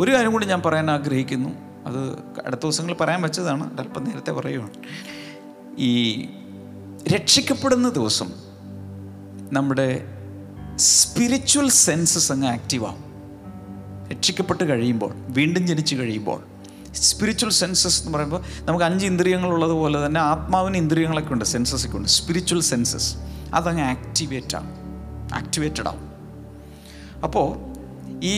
ഒരു 0.00 0.14
കാര്യം 0.14 0.32
കൂടി 0.32 0.46
ഞാൻ 0.46 0.62
പറയാൻ 0.62 0.90
ആഗ്രഹിക്കുന്നു. 0.90 1.48
അത് 1.86 1.98
അടുത്ത 2.46 2.60
ദിവസങ്ങളിൽ 2.60 2.96
പറയാൻ 2.96 3.22
വെച്ചതാണ്. 3.22 3.80
അല്പം 3.80 4.04
നേരത്തെ 4.04 4.32
പറയുവാണ്. 4.32 4.74
ഈ 5.78 6.28
രക്ഷിക്കപ്പെടുന്ന 7.14 7.88
ദിവസം 7.88 8.32
നമ്മുടെ 9.52 10.04
സ്പിരിച്വൽ 10.76 11.68
സെൻസസ് 11.68 12.32
അങ്ങ് 12.32 12.48
ആക്റ്റീവാകും 12.48 13.09
രക്ഷിക്കപ്പെട്ട് 14.12 14.64
കഴിയുമ്പോൾ 14.64 15.12
വീണ്ടും 15.28 15.66
ജനിച്ചു 15.66 15.96
കഴിയുമ്പോൾ 15.96 16.40
സ്പിരിച്വൽ 16.94 17.50
സെൻസസ് 17.50 18.00
എന്ന് 18.00 18.12
പറയുമ്പോൾ 18.12 18.40
നമുക്ക് 18.64 18.84
അഞ്ച് 18.84 19.06
ഇന്ദ്രിയങ്ങളുള്ളത് 19.06 19.70
പോലെ 19.70 20.06
തന്നെ 20.06 20.20
ആത്മാവിന് 20.20 20.76
ഇന്ദ്രിയങ്ങളൊക്കെ 20.76 21.32
ഉണ്ട് 21.32 21.44
സെൻസസ് 21.44 21.86
ഒക്കെ 21.86 21.96
ഉണ്ട്. 21.96 22.08
സ്പിരിച്വൽ 22.08 22.60
സെൻസസ് 22.60 23.16
അതങ്ങ് 23.54 23.82
ആക്ടിവേറ്റ് 23.82 24.56
ആവും 24.56 24.72
ആക്ടിവേറ്റഡ് 25.34 25.88
ആവും. 25.88 26.10
അപ്പോൾ 27.24 27.48
ഈ 28.24 28.36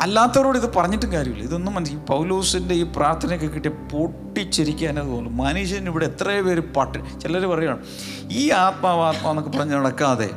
അല്ലാത്തവരോട് 0.00 0.58
ഇത് 0.58 0.74
പറഞ്ഞിട്ടും 0.74 1.12
കാര്യമില്ല. 1.12 1.44
ഇതൊന്നും 1.44 1.74
മനസ്സിൽ 1.74 1.96
പൗലോസിന്റെ 1.96 2.74
ഈ 2.74 2.82
പ്രാർത്ഥനയൊക്കെ 2.82 3.46
കിട്ടിയ 3.46 3.72
പൊട്ടിച്ചിരിക്കാനത് 3.92 5.06
തോന്നും 5.06 5.36
മനുഷ്യൻ 5.36 5.86
ഇവിടെ 5.86 6.04
എത്രയോ 6.04 6.42
പേര് 6.42 6.60
പാട്ട് 6.60 7.20
ചിലർ 7.20 7.46
പറയുകയാണ് 7.46 7.84
ഈ 8.30 8.50
ആത്മാവ് 8.50 9.00
ആത്മാവെന്നൊക്കെ 9.00 9.58
പറഞ്ഞ് 9.58 9.74
നടക്കാതെ 9.74 10.30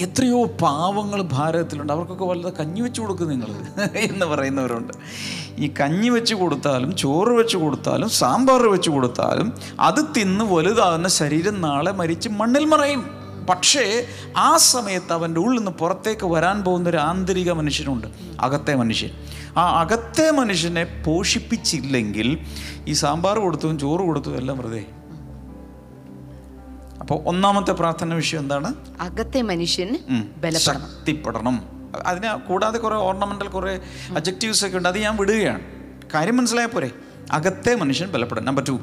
എത്രയോ 0.00 0.44
പാവങ്ങൾ 0.44 1.22
ഭാരതത്തിലുണ്ട്. 1.22 1.92
അവർക്കൊക്കെ 1.92 2.24
വല്ലത് 2.24 2.52
കഞ്ഞി 2.52 2.80
വെച്ച് 2.80 3.00
കൊടുക്കും 3.00 3.28
നിങ്ങൾ 3.28 3.46
എന്ന് 3.94 4.26
പറയുന്നവരുണ്ട്. 4.26 4.92
ഈ 5.58 5.74
കഞ്ഞി 5.80 6.08
വെച്ച് 6.08 6.34
കൊടുത്താലും 6.34 6.96
ചോറ് 6.96 7.28
വെച്ച് 7.28 7.56
കൊടുത്താലും 7.56 8.08
സാമ്പാർ 8.08 8.62
വെച്ച് 8.62 8.90
കൊടുത്താലും 8.90 9.52
അത് 9.80 10.04
തിന്ന് 10.16 10.44
വലുതാകുന്ന 10.44 11.08
ശരീരം 11.08 11.60
നാളെ 11.60 11.90
മരിച്ച് 11.90 12.28
മണ്ണിൽ 12.28 12.64
മറയും. 12.64 13.22
പക്ഷേ 13.48 14.06
ആ 14.36 14.56
സമയത്ത് 14.56 15.12
അവന്റെ 15.12 15.40
ഉള്ളിൽ 15.40 15.58
നിന്ന് 15.58 15.70
പുറത്തേക്ക് 15.70 16.26
വരാൻ 16.26 16.64
പോകുന്ന 16.64 16.88
ഒരു 16.88 16.96
ആന്തരിക 16.96 17.52
മനുഷ്യനുണ്ട്. 17.52 18.06
അകത്തെ 18.40 18.74
മനുഷ്യൻ. 18.74 19.10
ആ 19.56 19.80
അകത്തെ 19.80 20.30
മനുഷ്യനെ 20.30 21.02
പോഷിപ്പിച്ചില്ലെങ്കിൽ 21.06 22.38
ഈ 22.88 22.92
സാമ്പാർ 22.92 23.38
കൊടുത്തും 23.38 23.78
ചോറ് 23.78 24.00
കൊടുത്തും 24.00 24.36
എല്ലാം 24.36 24.58
വെറുതെ. 24.58 24.84
അപ്പോൾ 27.02 27.18
ഒന്നാമത്തെ 27.26 27.72
പ്രാർത്ഥന 27.72 28.14
വിഷയം 28.14 28.40
എന്താണ്? 28.40 28.74
അകത്തെ. 29.00 29.40
ബലപ്പെടണം. 29.42 30.58
ശക്തിപ്പെടണം. 30.58 31.56
അതിന് 32.06 32.48
കൂടാതെ 32.48 32.78
കുറേ 32.78 32.96
ഓർണമെന്റൽ 32.96 33.48
കുറേ 33.48 33.80
അബ്ജക്റ്റീവ്സ് 34.16 34.66
ഒക്കെ 34.66 34.76
ഉണ്ട്. 34.76 34.88
അത് 34.88 34.98
ഞാൻ 34.98 35.16
വിടുകയാണ്. 35.16 35.60
കാര്യം 36.14 36.36
മനസ്സിലായ 36.36 36.66
പോരെ. 36.66 36.90
അകത്തെ 37.30 37.74
മനുഷ്യൻ 37.74 38.12
ബലപ്പെടണം. 38.12 38.44
നമ്പർ 38.44 38.64
ടു 38.64 38.80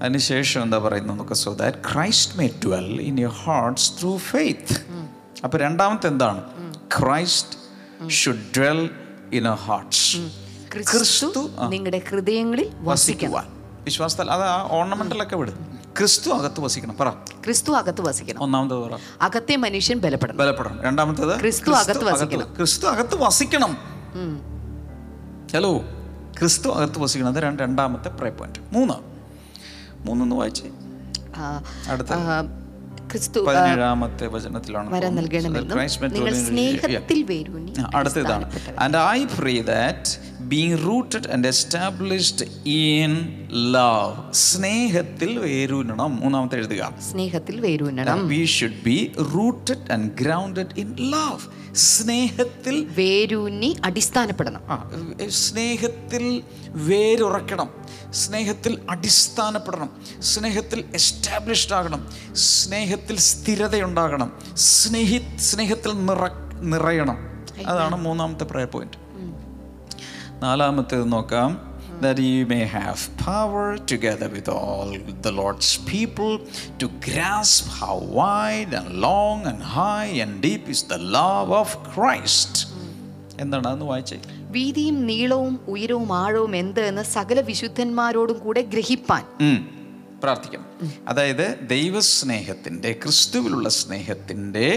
അതിനുശേഷം 0.00 0.62
എന്താ 0.62 0.78
പറയുന്നത് 0.78 1.16
നമുക്ക് 1.16 1.34
so 1.34 1.54
that 1.54 1.76
Christ 1.92 2.38
may 2.38 2.46
dwell 2.64 3.00
in 3.00 3.20
your 3.20 3.32
hearts 3.32 3.92
through 4.00 4.16
faith 4.16 4.76
അപ്പോൾ 5.44 5.58
രണ്ടാമത്തെ 5.58 6.06
എന്താണ്? 6.06 6.42
Christ 7.00 8.10
should 8.10 8.56
dwell 8.56 8.90
in 9.32 9.48
a 9.48 9.54
hearts 9.54 10.16
ക്രിസ്തു 10.72 11.50
നിങ്ങളുടെ 11.68 12.02
ഹൃദയങ്ങളിൽ 12.08 12.70
വസിക്കുവാൻ. 12.80 13.46
വിശ്വാസത്താൽ 13.84 14.30
അത് 14.30 14.42
ആ 14.42 14.68
ഓർണമെന്റലൊക്കെ 14.70 15.36
വിടും. 15.36 15.81
ക്രിസ്തു 15.98 16.30
അകത്ത് 16.30 16.60
വസിക്കണം. 16.60 16.96
പറ. 16.96 17.08
ക്രിസ്തു 17.10 17.72
അകത്ത് 17.72 18.00
വസിക്കണം. 18.00 18.42
ഒന്നാമത് 18.42 18.74
പറ. 18.74 18.98
അകത്തെ 19.22 19.56
മനുഷ്യൻ 19.56 19.98
ബലപ്പെടണം. 19.98 20.36
ബലപ്പെടണം. 20.36 20.82
രണ്ടാമത്തേത് 20.82 21.40
ക്രിസ്തു 21.40 21.70
അകത്ത് 21.70 22.04
വസിക്കണം. 22.04 22.54
ക്രിസ്തു 22.56 22.86
അകത്ത് 22.86 23.14
വസിക്കണം. 23.14 23.78
ഹലോ. 25.52 25.78
ക്രിസ്തു 26.38 26.68
അകത്ത് 26.68 26.98
വസിക്കണം. 26.98 27.28
അത് 27.28 27.60
രണ്ടാമത്തെ 27.60 28.08
പ്രേ 28.08 28.30
പോയിന്റ് 28.30 28.58
മൂന്ന്. 28.72 28.94
മൂന്നൊന്ന് 30.06 30.36
വായിച്ചേ. 30.36 30.70
അടുത്ത. 31.88 32.08
ക്രിസ്തു 33.12 33.40
പതിനേഴാമത്തെ 33.40 34.26
വചനത്തിലാണ് 34.26 34.90
വരം. 34.94 35.14
നൽകണമെന്നും 35.14 35.78
നിങ്ങൾ 36.12 36.34
സ്നേഹത്തിൽ 36.34 37.22
വേരൂന്നി 37.22 37.72
അടുത്തതാണ്. 37.94 38.46
And 38.78 38.98
I 38.98 39.24
pray 39.38 39.62
that 39.62 40.10
being 40.40 40.78
rooted 40.86 41.28
and 41.32 41.48
established 41.48 42.46
in 42.68 43.12
love 43.72 44.32
സ്നേഹത്തിൽ 44.32 45.38
വേരൂനണം 45.38 46.16
മൂന്നാമത്തെ 46.16 46.56
എഴുതുക. 46.56 46.92
സ്നേഹത്തിൽ 47.12 47.60
വേരൂന്നണം. 47.60 48.28
We 48.28 48.44
should 48.44 48.82
be 48.84 49.12
rooted 49.34 49.92
and 49.92 50.10
grounded 50.20 50.74
in 50.78 50.96
love 51.10 51.44
സ്നേഹത്തിൽ 51.72 52.84
വേരൂന്നി 52.84 53.76
അടിസ്ഥാനപ്പെടണം. 53.84 54.60
ആ, 54.68 54.90
സ്നേഹത്തിൽ 55.28 56.42
വേരുറക്കണം. 56.68 57.70
സ്നേഹത്തിൽ 58.10 58.78
അടിസ്ഥാനപ്പെടണം. 58.90 59.90
സ്നേഹത്തിൽ 60.20 60.84
എസ്റ്റാബ്ലിഷ്ഡ് 60.94 61.74
ആകണം. 61.74 62.12
സ്നേഹത്തിൽ 62.32 63.16
സ്ഥിരതയുണ്ടാകണം. 63.16 64.32
സ്നേഹി 64.54 65.36
സ്നേഹത്തിൽ 65.36 66.06
നിറ 66.06 66.28
നിറയണം. 66.60 67.18
അതാണ് 67.66 67.96
മൂന്നാമത്തെ 67.96 68.44
പ്രയർ 68.44 68.66
പോയിന്റ് 68.66 68.96
നാലാമത്തേത് 70.42 71.12
നോക്കാം. 71.12 71.71
That 72.02 72.18
you 72.20 72.46
may 72.46 72.64
have 72.70 72.98
power 73.18 73.66
together 73.92 74.28
with 74.28 74.48
all 74.50 74.88
the 75.22 75.32
Lord's 75.32 75.70
people 75.86 76.32
to 76.80 76.86
grasp 77.00 77.64
how 77.80 77.96
wide 78.18 78.72
and 78.72 78.88
long 79.00 79.46
and 79.46 79.60
high 79.78 80.10
and 80.22 80.40
deep 80.40 80.68
is 80.68 80.82
the 80.84 81.00
love 81.18 81.50
of 81.62 81.68
Christ. 81.92 82.52
എന്താണ് 83.42 83.84
വായിച്ചേ 83.90 84.16
വീതിയും 84.50 84.96
നീളവും 85.10 85.54
ഉയരവും 85.68 86.10
ആഴവും 86.14 86.52
എന്ത് 86.56 86.80
എന്ന് 86.80 87.04
സകല 87.16 87.40
വിശുദ്ധന്മാരോടും 87.40 88.38
കൂടെ 88.38 88.62
ഗ്രഹിപ്പാൻ 88.72 89.24
പ്രാർത്ഥിക്കണം 89.44 90.18
പ്രാർത്ഥിക്കാം 90.24 90.64
അതായത് 91.08 91.46
ദൈവസ്നേഹത്തിന്റെ 91.68 92.90
ക്രിസ്തുവിലുള്ള 93.02 93.68
സ്നേഹത്തിന്റെ 93.78 94.68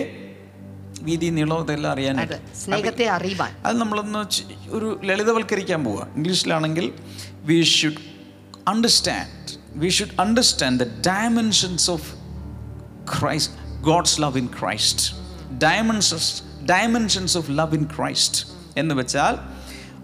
വീതി 1.06 1.28
നീളം 1.30 1.62
ഇതെല്ലാം 1.64 1.92
അത് 1.92 1.94
അറിയാനായിട്ട് 1.96 2.38
സ്നേഹത്തെ 2.64 3.06
അറിയുവാൻ. 3.08 3.52
അത് 3.66 3.76
നമ്മളൊന്ന് 3.78 4.22
ഒരു 4.70 5.00
ലളിതവൽക്കരിക്കാൻ 5.04 5.86
പോവുക 5.86 6.08
ഇംഗ്ലീഷിലാണെങ്കിൽ 6.16 6.86
we 7.44 7.58
should 7.64 8.02
understand 8.68 9.52
we 9.76 9.90
should 9.90 10.16
understand 10.22 10.80
the 10.84 10.88
dimensions 11.10 11.92
of 11.92 12.10
Christ 13.14 13.54
God's 13.82 14.22
love 14.22 14.38
in 14.38 14.50
Christ 14.60 15.06
dimensions 15.58 16.32
dimensions 16.66 17.38
of 17.38 17.52
love 17.52 17.76
in 17.76 17.86
Christ 17.98 18.40
എന്ന് 18.78 18.96
വെച്ചാൽ 18.96 19.36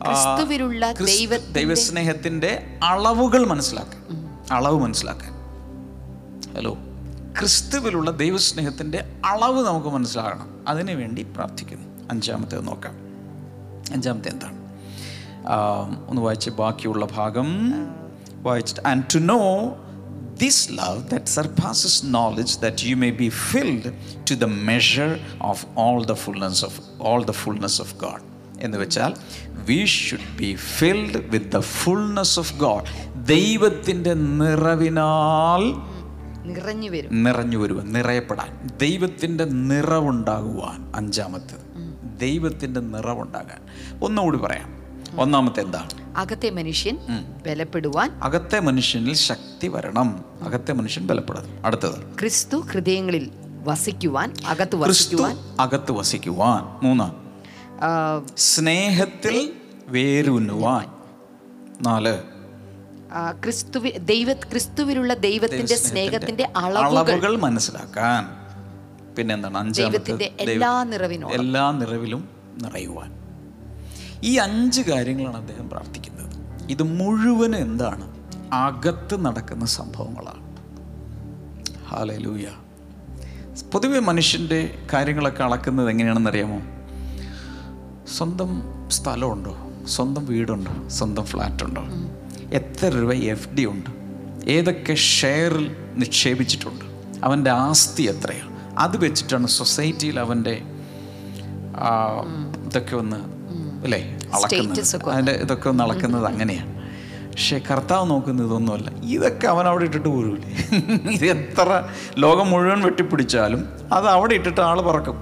ക്രിസ്തുവിലുള്ള 0.05 0.85
ദൈവസ്നേഹത്തിന്റെ 1.51 2.51
അളവുകൾ 2.83 3.41
മനസ്സിലാക്കുക 3.45 3.99
അളവ് 4.51 4.79
മനസ്സിലാക്കാൻ. 4.79 5.33
ഹലോ 6.55 6.71
ക്രിസ്തുവിലുള്ള 7.39 8.11
ദൈവസ്നേഹത്തിന്റെ 8.11 9.21
അളവ് 9.25 9.65
നമുക്ക് 9.65 9.87
മനസ്സിലാകണം. 9.87 10.65
അതിനു 10.67 10.95
വേണ്ടി 10.95 11.23
പ്രാർത്ഥിക്കുന്നു. 11.23 11.87
അഞ്ചാമത്തെ 12.11 12.55
നോക്കാം. 12.55 12.93
അഞ്ചാമത്തെ 13.93 14.29
എന്താണ്? 14.29 14.57
ഒന്ന് 16.07 16.21
വായിച്ച് 16.21 16.49
ബാക്കിയുള്ള 16.49 17.05
ഭാഗം. 17.05 17.71
വായിച്ചിട്ട് 18.41 18.87
and 18.87 19.03
to 19.15 19.17
know 19.17 19.39
this 20.41 20.69
love 20.71 21.09
that 21.09 21.25
surpasses 21.25 22.01
knowledge 22.05 22.59
that 22.59 22.75
you 22.83 22.95
may 22.95 23.09
be 23.09 23.29
filled 23.29 23.93
to 24.31 24.33
the 24.33 24.43
measure 24.43 25.19
of 25.41 25.65
all 25.77 26.05
the 26.05 26.13
fullness 26.13 26.65
of 26.65 26.81
all 26.99 27.25
the 27.25 27.31
fullness 27.31 27.81
of 27.81 27.95
God 27.95 28.21
എന്ന് 28.61 28.77
വെച്ചാൽ 28.77 29.13
we 29.47 29.85
should 29.85 30.37
be 30.37 30.55
filled 30.55 31.17
with 31.17 31.51
the 31.51 31.59
fullness 31.59 32.39
of 32.39 32.53
God 32.53 33.11
ദൈവത്തിന്റെ 33.25 34.13
നിറവിനാൽ 34.13 35.90
നിറഞ്ഞു 36.45 36.89
വരും. 36.89 37.23
നിറഞ്ഞു 37.23 37.57
വരുവാൻ 37.57 37.93
നിറയപ്പെടാൻ. 37.93 38.69
ദൈവത്തിന്റെ 38.81 39.45
നിറവുണ്ടാകുവാൻ. 39.45 40.91
അഞ്ചാമത്തേത് 40.95 41.71
ദൈവത്തിന്റെ 42.19 42.79
നിറവുണ്ടാകാൻ. 42.79 43.59
ഒന്നുകൂടി 44.03 44.37
പറയാം. 44.37 44.81
ഒന്നാമത്തെ 45.19 45.61
എന്താണ് 45.61 45.89
അകത്തെ 46.17 46.49
മനുഷ്യൻ 46.49 46.97
ബലപ്പെടുവാൻ. 47.45 48.19
അകത്തെ 48.23 48.59
മനുഷ്യനിൽ 48.59 49.13
ശക്തി 49.13 49.67
വരണം. 49.67 50.25
അകത്തെ 50.41 50.71
മനുഷ്യൻ 50.71 51.07
ബലപ്പെടണം 51.07 51.65
അടുത്തത്. 51.65 52.19
ക്രിസ്തു 52.19 52.57
ഹൃദയങ്ങളിൽ 52.57 53.31
വസിക്കുവാൻ 53.63 54.33
അകത്ത് 54.47 54.75
വസിക്കുവാൻ. 54.75 55.37
അകത്ത് 55.59 55.91
വസിക്കുവാൻ. 55.91 56.85
മൂന്നാം. 56.85 57.31
സ്നേഹത്തിൽ 58.37 59.53
വേരുന്നുവാൻ. 59.87 60.87
നാല്. 61.81 62.30
ക്രിസ്തുവി 63.43 63.89
ദൈവ 63.89 64.33
ക്രിസ്തുവിലുള്ള 64.33 65.13
ദൈവത്തിന്റെ 65.13 65.75
സ്നേഹത്തിന്റെ 65.75 66.51
അളവുകൾ 66.55 67.37
മനസ്സിലാക്കാൻ 67.37 68.41
പിന്നെന്താണ്? 69.15 69.57
അഞ്ചാമത്തെ 69.57 70.31
എല്ലാ 70.39 70.83
നിറവിനും 70.83 71.31
എല്ലാ 71.31 71.71
നിറവിലും 71.71 72.29
നിറയുവാൻ. 72.61 73.11
ഈ 74.23 74.35
അഞ്ച് 74.35 74.81
കാര്യങ്ങളാണ് 74.81 75.37
അദ്ദേഹം 75.37 75.69
പ്രാർത്ഥിക്കുന്നത്. 75.69 76.35
ഇത് 76.71 76.83
മുഴുവൻ 76.83 77.55
എന്താണ്? 77.55 78.05
അകത്ത് 78.53 79.25
നടക്കുന്ന 79.25 79.65
സംഭവങ്ങളാണ്. 79.65 80.43
ഹാലലൂയ 81.87 82.47
പൊതുവെ 83.73 83.99
മനുഷ്യന്റെ 83.99 84.87
കാര്യങ്ങളൊക്കെ 84.93 85.43
അളക്കുന്നത് 85.43 85.89
എങ്ങനെയാണെന്ന് 85.89 86.29
അറിയാമോ 86.29 86.59
സ്വന്തം 88.17 88.63
സ്ഥലമുണ്ടോ? 88.89 89.57
സ്വന്തം 89.87 90.25
വീടുണ്ടോ? 90.25 90.87
സ്വന്തം 90.87 91.25
ഫ്ലാറ്റ് 91.25 91.63
ഉണ്ടോ 91.63 91.83
എത്ര 92.59 92.87
രൂപ 92.95 93.11
എഫ് 93.33 93.49
ഡി 93.57 93.63
ഉണ്ട്? 93.73 93.89
ഏതൊക്കെ 94.55 94.93
ഷെയറിൽ 95.17 95.65
നിക്ഷേപിച്ചിട്ടുണ്ട്? 96.01 96.85
അവന്റെ 97.27 97.51
ആസ്തി 97.65 98.03
എത്രയാണ് 98.13 98.51
അത് 98.83 98.95
വെച്ചിട്ടാണ് 99.05 99.47
സൊസൈറ്റിയിൽ 99.59 100.17
അവന്റെ 100.25 100.55
ഇതൊക്കെ 102.67 102.95
ഒന്ന് 103.01 103.19
അല്ലേ 103.85 103.99
അളക്കുന്നത്. 104.35 104.81
അതിന്റെ 105.13 105.33
ഇതൊക്കെ 105.45 105.67
ഒന്ന് 105.71 105.83
അളക്കുന്നത് 105.85 106.25
അങ്ങനെയാണ് 106.31 106.69
പക്ഷേ 107.31 107.57
കർത്താവ് 107.69 108.05
നോക്കുന്നത് 108.11 108.45
ഇതൊന്നുമല്ല. 108.47 108.89
ഇതൊക്കെ 109.15 109.45
അവൻ 109.53 109.65
അവിടെ 109.71 109.83
ഇട്ടിട്ട് 109.89 110.09
പോരൂലേ? 110.15 110.47
ഇത് 111.15 111.25
എത്ര 111.35 111.69
ലോകം 112.23 112.47
മുഴുവൻ 112.53 112.79
വെട്ടിപ്പിടിച്ചാലും 112.87 113.61
അത് 113.97 114.07
അവിടെ 114.15 114.33
ഇട്ടിട്ട് 114.39 114.61
ആൾ 114.69 114.79
പറക്കും. 114.89 115.17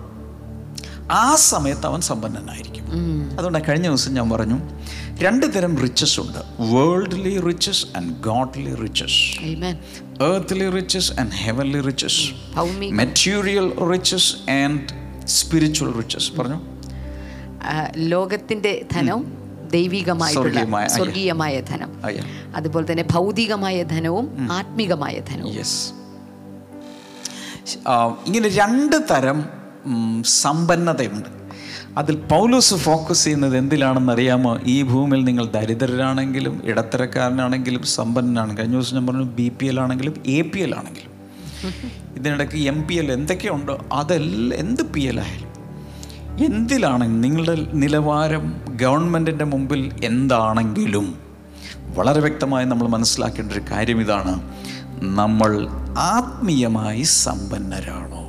ആ 1.12 1.36
സമയത്ത് 1.36 1.86
അവൻ 1.86 2.02
സമ്പന്നനായിരിക്കും. 2.02 2.86
അതുകൊണ്ട് 3.38 3.60
കഴിഞ്ഞ 3.70 3.88
ദിവസം 3.88 4.14
ഞാൻ 4.14 4.30
പറഞ്ഞു 4.30 4.60
രണ്ട് 5.20 5.56
തരം 5.56 5.78
റിച്ചസ് 5.78 6.20
ഉണ്ട്. 6.20 6.40
Worldly 6.60 7.42
riches 7.42 7.86
and 7.98 8.24
godly 8.24 8.76
riches 8.76 9.40
earthly 10.24 10.70
riches 10.70 11.12
and 11.20 11.32
heavenly 11.32 11.82
riches 11.82 12.32
material 12.92 13.92
riches 13.92 14.50
and 14.50 15.00
spiritual 15.28 15.92
riches 15.98 16.32
spiritual 16.32 16.42
riches. 16.42 16.42
പറഞ്ഞു. 16.42 16.62
ലോകത്തിന്റെ 17.98 18.86
ധനവും 18.92 19.38
ദൈവികമായിട്ടുള്ള 19.72 20.88
സ്വർഗീയമായ, 20.88 21.62
ധനം. 21.62 22.02
അതുപോലെ 22.56 22.92
തന്നെ 22.92 23.04
ഭൗതികമായ 23.12 23.84
ധനവും 23.84 24.48
ആത്മികമായ 24.52 25.20
ധനവും. 25.20 25.54
ഇങ്ങനെ 28.26 28.50
രണ്ട് 28.50 28.96
തരം 29.12 29.59
സമ്പന്നതയുണ്ട്. 30.26 31.40
അതിൽ 31.98 32.16
പൗലോസ് 32.16 32.76
ഫോക്കസ് 32.76 33.24
ചെയ്യുന്നത് 33.24 33.58
എന്തിലാണെന്നറിയാമോ 33.58 34.60
ഈ 34.66 34.84
ഭൂമിയിൽ 34.84 35.24
നിങ്ങൾ 35.24 35.46
ദരിദ്രരാണെങ്കിലും 35.46 36.62
ഇടത്തരക്കാരനാണെങ്കിലും 36.66 37.84
സമ്പന്നനാണ്. 37.84 38.58
കഴിഞ്ഞ 38.58 38.74
ദിവസം 38.74 38.96
ഞാൻ 38.96 39.08
പറഞ്ഞു 39.08 39.24
ബി 39.24 39.50
പി 39.50 39.66
എൽ 39.66 39.80
ആണെങ്കിലും 39.80 40.14
എ 40.26 40.42
പി 40.42 40.60
എൽ 40.60 40.76
ആണെങ്കിലും. 40.76 41.20
ഇതിനിടയ്ക്ക് 42.16 42.56
എം 42.56 42.88
പി 42.88 42.96
എൽ 42.96 43.12
എന്തൊക്കെയുണ്ടോ 43.12 43.86
അതെല്ലാം 43.94 44.60
എന്ത് 44.60 44.82
പി 44.82 45.00
എൽ 45.00 45.20
ആയാലും. 45.20 45.50
എന്തിലാണ് 46.46 47.24
നിങ്ങളുടെ 47.24 47.68
നിലവാരം 47.74 48.62
ഗവൺമെന്റിന്റെ 48.70 49.46
മുമ്പിൽ 49.46 49.92
എന്താണെങ്കിലും? 50.04 51.16
വളരെ 51.98 52.20
വ്യക്തമായി 52.20 52.66
നമ്മൾ 52.66 52.88
മനസ്സിലാക്കേണ്ട 52.88 53.52
ഒരു 53.52 53.62
കാര്യം 53.72 54.02
ഇതാണ്. 54.02 54.42
നമ്മൾ 55.04 55.68
ആത്മീയമായി 55.98 57.02
സമ്പന്നരാണോ. 57.02 58.29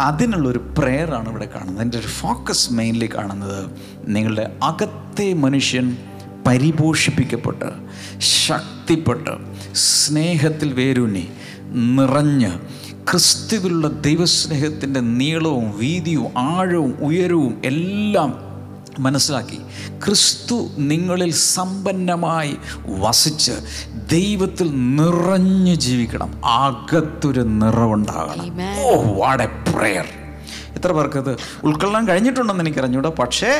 അതിനുള്ളൊരു 0.00 0.58
പ്രെയറാണ് 0.78 1.28
ഇവിടെ 1.28 1.48
കാണുന്നത്. 1.54 1.82
എന്റെ 1.82 1.98
ഒരു 1.98 2.06
ഫോക്കസ് 2.06 2.72
മെയിൻലി 2.72 3.10
കാണുന്നത് 3.16 3.70
നിങ്ങളുടെ 4.06 4.56
അകത്തെ 4.62 5.32
മനുഷ്യൻ 5.32 5.96
പരിപോഷിപ്പിക്കപ്പെട്ട് 6.46 7.64
ശക്തിപ്പെട്ട് 8.18 9.30
സ്നേഹത്തിൽ 9.74 10.72
വേരൂന്നി 10.72 11.28
നിറഞ്ഞ് 11.68 12.50
ക്രിസ്തുവിലുള്ള 13.10 13.88
ദൈവസ്നേഹത്തിന്റെ 13.88 15.00
നീളവും 15.00 15.78
വീതിയും 15.78 16.38
ആഴവും 16.38 16.98
ഉയരവും 17.00 17.62
എല്ലാം 17.64 18.48
മനസ്സിലാക്കി 18.98 19.58
ക്രിസ്തു 20.04 20.68
നിങ്ങളിൽ 20.78 21.32
സമ്പന്നമായി 21.32 22.56
വസിച്ച് 22.86 23.52
ദൈവത്തിൽ 24.10 24.96
നിറഞ്ഞു 24.96 25.74
ജീവിക്കണം. 25.74 26.44
അകത്തൊരു 26.44 27.40
നിറവുണ്ടാകണം. 27.40 28.56
ഓ 28.84 29.02
വാട് 29.20 29.42
എ 29.42 29.67
പ്രെയർ 29.78 30.06
എത്ര 30.74 30.92
പേർക്ക് 30.92 31.18
ഇത് 31.18 31.36
ഉൾക്കൊള്ളാൻ 31.64 32.08
കഴിഞ്ഞിട്ടുണ്ടെന്ന് 32.08 32.62
എനിക്ക് 32.64 32.78
അറിഞ്ഞൂടാ 32.78 33.10
പക്ഷേ 33.18 33.50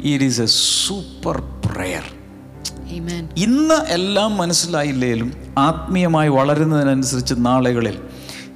it 0.00 0.24
is 0.24 0.40
a 0.40 0.46
super 0.86 1.36
prayer. 1.66 2.04
ഇന്ന് 3.36 3.74
എല്ലാം 3.74 4.36
മനസ്സിലായില്ലേലും 4.36 5.32
ആത്മീയമായി 5.58 6.28
വളരുന്നതിനനുസരിച്ച് 6.28 7.34
നാളുകളിൽ 7.38 7.98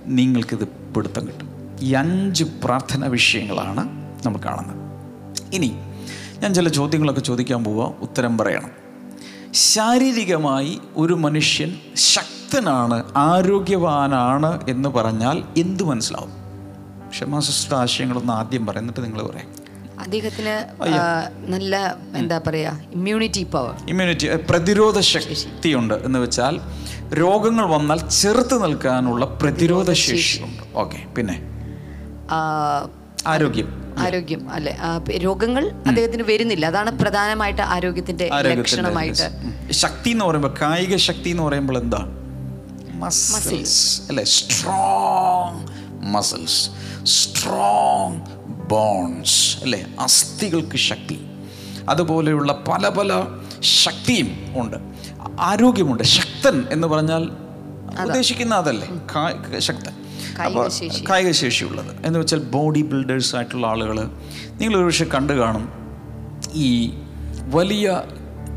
നിങ്ങൾക്കിത് 0.06 0.68
പിടുത്തം 0.94 1.26
കിട്ടും. 1.26 1.48
ഈ 1.80 1.92
അഞ്ച് 1.92 2.44
പ്രാർത്ഥന 2.44 3.06
വിഷയങ്ങളാണ് 3.06 3.84
നമ്മൾ 4.26 4.40
കാണുന്നത്. 4.44 4.80
ഇനി 5.54 5.70
ഞാൻ 6.38 6.54
ചില 6.54 6.68
ചോദ്യങ്ങളൊക്കെ 6.68 7.20
ചോദിക്കാൻ 7.20 7.64
പോവുക 7.64 7.94
ഉത്തരം 8.02 8.38
പറയണം. 8.38 8.70
ശാരീരികമായി 9.52 10.80
ഒരു 10.96 11.14
മനുഷ്യൻ 11.14 11.76
ശക്തനാണ് 11.96 13.04
ആരോഗ്യവാനാണ് 13.16 14.60
എന്ന് 14.68 14.88
പറഞ്ഞാൽ 14.88 15.42
എന്ത് 15.56 15.82
മനസ്സിലാവും? 15.82 16.43
ക്ഷമാസിഷ്ട 17.14 17.74
ആശയങ്ങളൊന്ന് 17.74 18.32
ആദ്യം 18.32 18.62
പറയാം 18.66 18.82
എന്നിട്ട് 18.84 19.02
നിങ്ങൾ 19.04 19.20
പറയാം. 19.26 19.50
അദ്ദേഹത്തിന് 20.04 20.54
നല്ല 21.52 21.74
എന്താ 22.16 22.38
പറയാ 22.46 22.70
ഇമ്മ്യൂണിറ്റി 22.96 23.42
പവർ 23.52 23.74
ഇമ്മ്യൂണിറ്റി 23.92 24.26
പ്രതിരോധ 24.50 24.98
ശക്തിയുണ്ട് 25.10 25.94
എന്ന് 26.06 26.18
വെച്ചാൽ 26.18 26.54
രോഗങ്ങൾ 27.20 27.66
വന്നാൽ 27.74 27.98
ചെറുത്ത് 28.20 28.56
നിൽക്കാനുള്ള 28.64 29.24
പ്രതിരോധ 29.42 29.90
ശേഷിയുണ്ട് 30.06 30.62
ഓക്കെ 30.82 31.00
പിന്നെ? 31.16 31.36
ആരോഗ്യം. 33.32 33.68
ആരോഗ്യം 34.04 34.42
അല്ലെ? 34.54 34.72
രോഗങ്ങൾ 35.24 35.64
അദ്ദേഹത്തിന് 35.90 36.24
വരുന്നില്ല. 36.30 36.64
അതാണ് 36.72 36.90
പ്രധാനമായിട്ട് 37.02 37.62
ആരോഗ്യത്തിന്റെ 37.74 38.26
ലക്ഷണമായിട്ട്. 38.50 39.28
ശക്തി 39.82 40.10
എന്ന് 40.14 40.24
പറയുമ്പോൾ 40.24 40.54
കായിക 40.62 40.96
ശക്തി 41.08 41.30
എന്ന് 41.34 41.44
പറയുമ്പോൾ 41.48 41.78
എന്താ? 41.82 42.00
മസിൽസ് 43.04 43.80
അല്ലെ? 44.10 44.24
സ്ട്രോങ് 44.36 45.62
മസിൽസ് 46.04 46.70
സ്ട്രോങ് 47.04 48.20
ബോൺസ് 48.68 49.56
അല്ലെ? 49.62 49.86
അസ്ഥികൾക്ക് 50.00 50.76
ശക്തി. 50.76 51.26
അതുപോലെയുള്ള 51.88 52.52
പല 52.52 52.88
പല 52.88 53.24
ശക്തിയും 53.60 54.28
ഉണ്ട്. 54.56 54.76
ആരോഗ്യമുണ്ട്. 55.40 56.02
ശക്തൻ 56.02 56.64
എന്ന് 56.70 56.88
പറഞ്ഞാൽ 56.88 57.30
ഉദ്ദേശിക്കുന്ന 58.02 58.54
അതല്ലേ? 58.54 58.88
ശക്തൻ. 59.58 59.92
അപ്പോൾ. 60.42 60.70
കായിക 61.08 61.30
ശേഷിയുള്ളത്. 61.30 62.06
എന്ന് 62.06 62.18
വെച്ചാൽ 62.18 62.38
ബോഡി 62.38 62.82
ബിൽഡേഴ്സ് 62.82 63.36
ആയിട്ടുള്ള 63.36 63.66
ആളുകൾ 63.66 64.10
നിങ്ങൾ 64.60 64.78
ഒരുപക്ഷെ 64.78 65.04
കണ്ടു 65.04 65.32
കാണും. 65.32 65.72
ഈ 66.54 66.94
വലിയ 67.40 68.02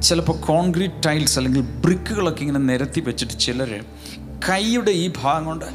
ചിലപ്പോൾ 0.04 0.40
കോൺക്രീറ്റ് 0.40 1.04
ടൈൽസ് 1.06 1.40
അല്ലെങ്കിൽ 1.40 1.62
ബ്രിക്കുകളൊക്കെ 1.62 2.42
ഇങ്ങനെ 2.42 2.60
നിരത്തി 2.60 3.02
വെച്ചിട്ട് 3.02 3.40
ചിലർ 3.40 3.86
കൈയുടെ 4.50 4.92
ഈ 4.92 5.12
ഭാഗം 5.24 5.46
കൊണ്ട് 5.46 5.66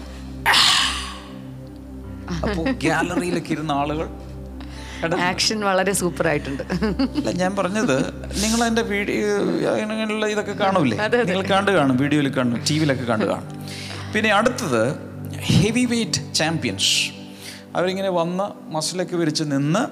അപ്പോൾ 2.47 2.64
ഗാലറിയിലൊക്കെ 2.85 3.53
ഇരുന്ന 3.57 3.73
ആളുകൾ 3.83 4.09
ആക്ഷൻ 5.29 5.59
വളരെ 5.68 5.92
സൂപ്പർ 6.01 6.25
ആയിട്ടുണ്ട്. 6.33 6.62
അല്ല 7.18 7.31
ഞാൻ 7.40 7.53
പറഞ്ഞത് 7.61 7.97
നിങ്ങൾ 8.42 8.61
എന്റെ 8.66 8.83
വീഡിയോ 8.90 9.31
അങ്ങനെയുള്ള 9.73 10.27
ഇതൊക്കെ 10.35 10.55
കാണൂലേ 10.61 10.97
നിങ്ങൾ 11.31 11.42
കണ്ടു 11.55 11.73
കാണും 11.79 11.97
വീഡിയോയിൽ 12.03 12.29
കാണും 12.37 12.61
ടി 12.68 12.77
വിയിലൊക്കെ 12.81 13.07
കണ്ടു 13.12 13.27
കാണും. 13.33 13.49
പിന്നെ 14.14 14.31
അടുത്തത് 14.38 14.83
ഹെവി 15.51 15.85
വെയ്റ്റ് 15.92 16.21
ചാമ്പ്യൻസ് 16.40 16.92
അവരിങ്ങനെ 17.79 18.11
വന്ന് 18.21 18.47
മസിലൊക്കെ 18.75 19.16
വിരിച്ച് 19.23 19.45
നിന്ന് 19.55 19.83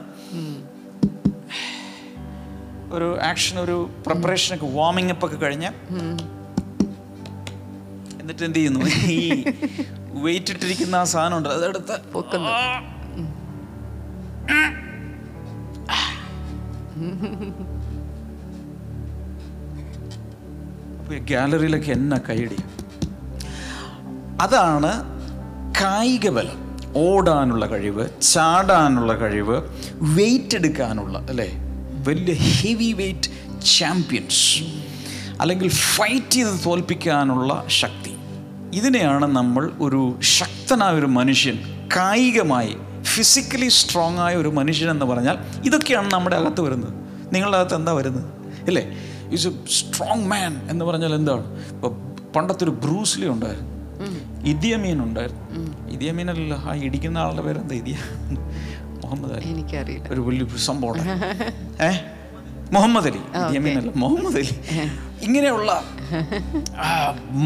ഒരു 2.97 3.09
ആക്ഷൻ 3.31 3.57
ഒരു 3.65 3.77
പ്രിപ്പറേഷനൊക്കെ 4.07 4.69
വാമിംഗ് 4.79 5.13
അപ്പ് 5.15 5.25
ഒക്കെ 5.27 5.39
കഴിഞ്ഞ് 5.45 5.71
എന്നിട്ട് 8.21 8.43
എന്ത് 8.49 8.59
ചെയ്യുന്നു? 8.59 8.81
ഈ 9.17 9.21
വെയിറ്റ് 10.15 10.53
ഇട്ടിരിക്കുന്ന 10.53 10.97
ആ 10.97 11.05
സാധനം 11.05 11.37
ഉണ്ട് 11.37 11.49
അതെടുത്ത് 11.49 12.01
പൊക്കുന്നു. 12.13 12.51
ഗാലറിയിലൊക്കെ 21.31 21.93
എന്നാ 21.93 22.19
കൈയടി? 22.29 22.57
അതാണ് 24.41 24.91
കായിക 25.81 26.29
ബലം. 26.31 26.59
ഓടാനുള്ള 26.97 27.67
കഴിവ് 27.67 28.21
ചാടാനുള്ള 28.21 29.13
കഴിവ് 29.21 29.57
വെയിറ്റ് 30.01 30.57
എടുക്കാനുള്ള 30.57 31.19
അല്ലേ? 31.19 31.51
വലിയ 32.09 32.35
ഹെവി 32.35 32.93
വെയിറ്റ് 32.93 33.31
ചാമ്പ്യൻസ് 33.79 34.63
അല്ലെങ്കിൽ 35.41 35.69
ഫൈറ്റ് 35.69 36.31
ചെയ്ത് 36.31 36.65
തോൽപ്പിക്കാനുള്ള 36.67 37.65
ശക്തി. 37.69 38.10
ഇതിനെയാണ് 38.75 39.27
നമ്മൾ 39.27 39.71
ഒരു 39.81 40.19
ശക്തനായ 40.21 40.95
ഒരു 40.95 41.07
മനുഷ്യൻ 41.07 41.59
കായികമായി 41.97 42.77
ഫിസിക്കലി 43.03 43.69
സ്ട്രോങ് 43.69 44.19
ആയ 44.19 44.35
ഒരു 44.37 44.49
മനുഷ്യൻ 44.49 44.91
എന്ന് 44.91 45.05
പറഞ്ഞാൽ 45.05 45.39
ഇതൊക്കെയാണ് 45.65 46.13
നമ്മുടെ 46.13 46.37
അകത്ത് 46.37 46.61
വരുന്നത്. 46.61 46.95
നിങ്ങളുടെ 47.35 47.57
അകത്ത് 47.57 47.75
എന്താ 47.75 47.93
വരുന്നത്? 47.93 48.25
ഇല്ലേ? 48.69 48.83
ഈസ് 49.33 49.49
എ 49.49 49.51
സ്ട്രോങ് 49.51 50.27
മാൻ 50.27 50.71
എന്ന് 50.71 50.85
പറഞ്ഞാൽ 50.85 51.15
എന്താണ്? 51.15 51.75
ഇപ്പോൾ 51.75 51.93
പണ്ടത്തെ 52.33 52.65
ഒരു 52.65 52.71
ബ്രൂസ്ലി 52.71 53.29
ഉണ്ടായിരുന്നു. 53.29 53.71
ഇദിയമീൻ 54.45 55.03
ഉണ്ടായിരുന്നു. 55.03 55.91
ഇദിയമീനല്ല 55.91 56.55
ആ 56.55 56.75
ഇടിക്കുന്ന 56.75 57.19
ആളുടെ 57.19 57.43
പേരെന്താ 57.43 57.75
ഇദിയ? 57.75 57.97
മുഹമ്മദ് 59.05 59.33
അലി. 59.33 59.49
എനിക്കറിയില്ല. 59.49 60.09
ഒരു 60.09 60.21
വലിയ 60.21 60.47
സംഭവം 60.57 60.93
ഉണ്ടായിരുന്നു. 60.93 62.20
മുഹമ്മദ് 62.73 63.07
അലി. 63.07 63.21
അല്ല 63.77 63.93
മുഹമ്മദ് 63.97 64.37
അലി. 64.37 64.55
ഇങ്ങനെയുള്ള 65.21 65.71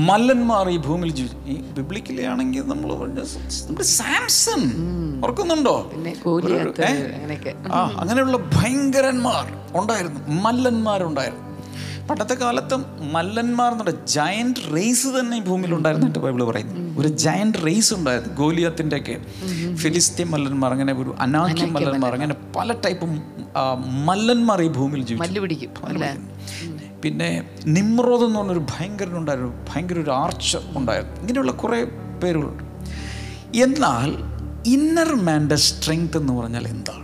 മല്ലന്മാർ 0.06 0.70
ഈ 0.70 0.76
ഭൂമിയിൽ 0.78 1.12
ഈ 1.46 1.54
ബിബ്ലിക്കലി 1.76 2.22
ആണെങ്കിൽ 2.22 2.62
നമ്മൾ 2.62 2.90
നമ്മുടെ 3.66 3.82
സാംസൺ 3.92 4.62
ഓർക്കുന്നുണ്ടോ? 5.24 5.74
ആ 7.72 7.80
അങ്ങനെയുള്ള 7.98 8.36
ഭയങ്കരന്മാർ 8.54 9.44
ഉണ്ടായിരുന്നു 9.74 10.20
മല്ലന്മാരുണ്ടായിരുന്നു. 10.42 11.42
പണ്ടത്തെ 12.10 12.34
കാലത്തും 12.34 12.84
മല്ലന്മാർ 13.12 13.72
എന്നുള്ള 13.72 13.92
ജയന്റ് 14.06 14.76
റേസ് 14.76 15.06
തന്നെ 15.06 15.36
ഈ 15.36 15.40
ഭൂമിയിൽ 15.40 15.74
ഉണ്ടായിരുന്നിട്ട് 15.74 16.18
ബൈബിൾ 16.18 16.44
പറയുന്നു. 16.44 17.00
ഒരു 17.00 17.08
ജയന്റ് 17.08 17.58
റേസ് 17.66 17.94
ഉണ്ടായിരുന്നു. 17.94 18.34
ഗോലിയത്തിന്റെ 18.34 18.96
ഒക്കെ 18.96 19.16
ഫിലിസ്തീൻ 19.74 20.28
മല്ലന്മാർ 20.30 20.72
അങ്ങനെ 20.72 20.92
ഒരു 20.92 21.14
അനാഖ്യ 21.20 21.66
മല്ലന്മാർ 21.66 22.12
അങ്ങനെ 22.14 22.34
പല 22.56 22.72
ടൈപ്പും 22.72 23.22
മല്ലന്മാർ 24.06 24.62
ഈ 24.62 24.68
ഭൂമിയിൽ 24.68 25.06
ജീവിക്കും 25.06 26.34
പിന്നെ 27.02 27.30
നിമ്രോദ് 27.66 28.24
എന്ന് 28.24 28.38
പറഞ്ഞൊരു 28.38 28.58
ഭയങ്കരനുണ്ടായിരുന്നു 28.58 29.52
ഭയങ്കര 29.74 29.98
ഒരു 29.98 30.10
ആർച്ചർ 30.10 30.60
ഉണ്ടായിരുന്നു. 30.76 31.20
ഇങ്ങനെയുള്ള 31.20 31.52
കുറേ 31.52 31.84
പേരുകളുണ്ട്. 32.22 32.64
എന്നാൽ 33.58 34.10
ഇന്നർ 34.66 35.14
മാന്റെ 35.14 35.56
സ്ട്രെങ്ത് 35.56 36.16
എന്ന് 36.16 36.32
പറഞ്ഞാൽ 36.32 36.68
എന്താണ്? 36.68 37.03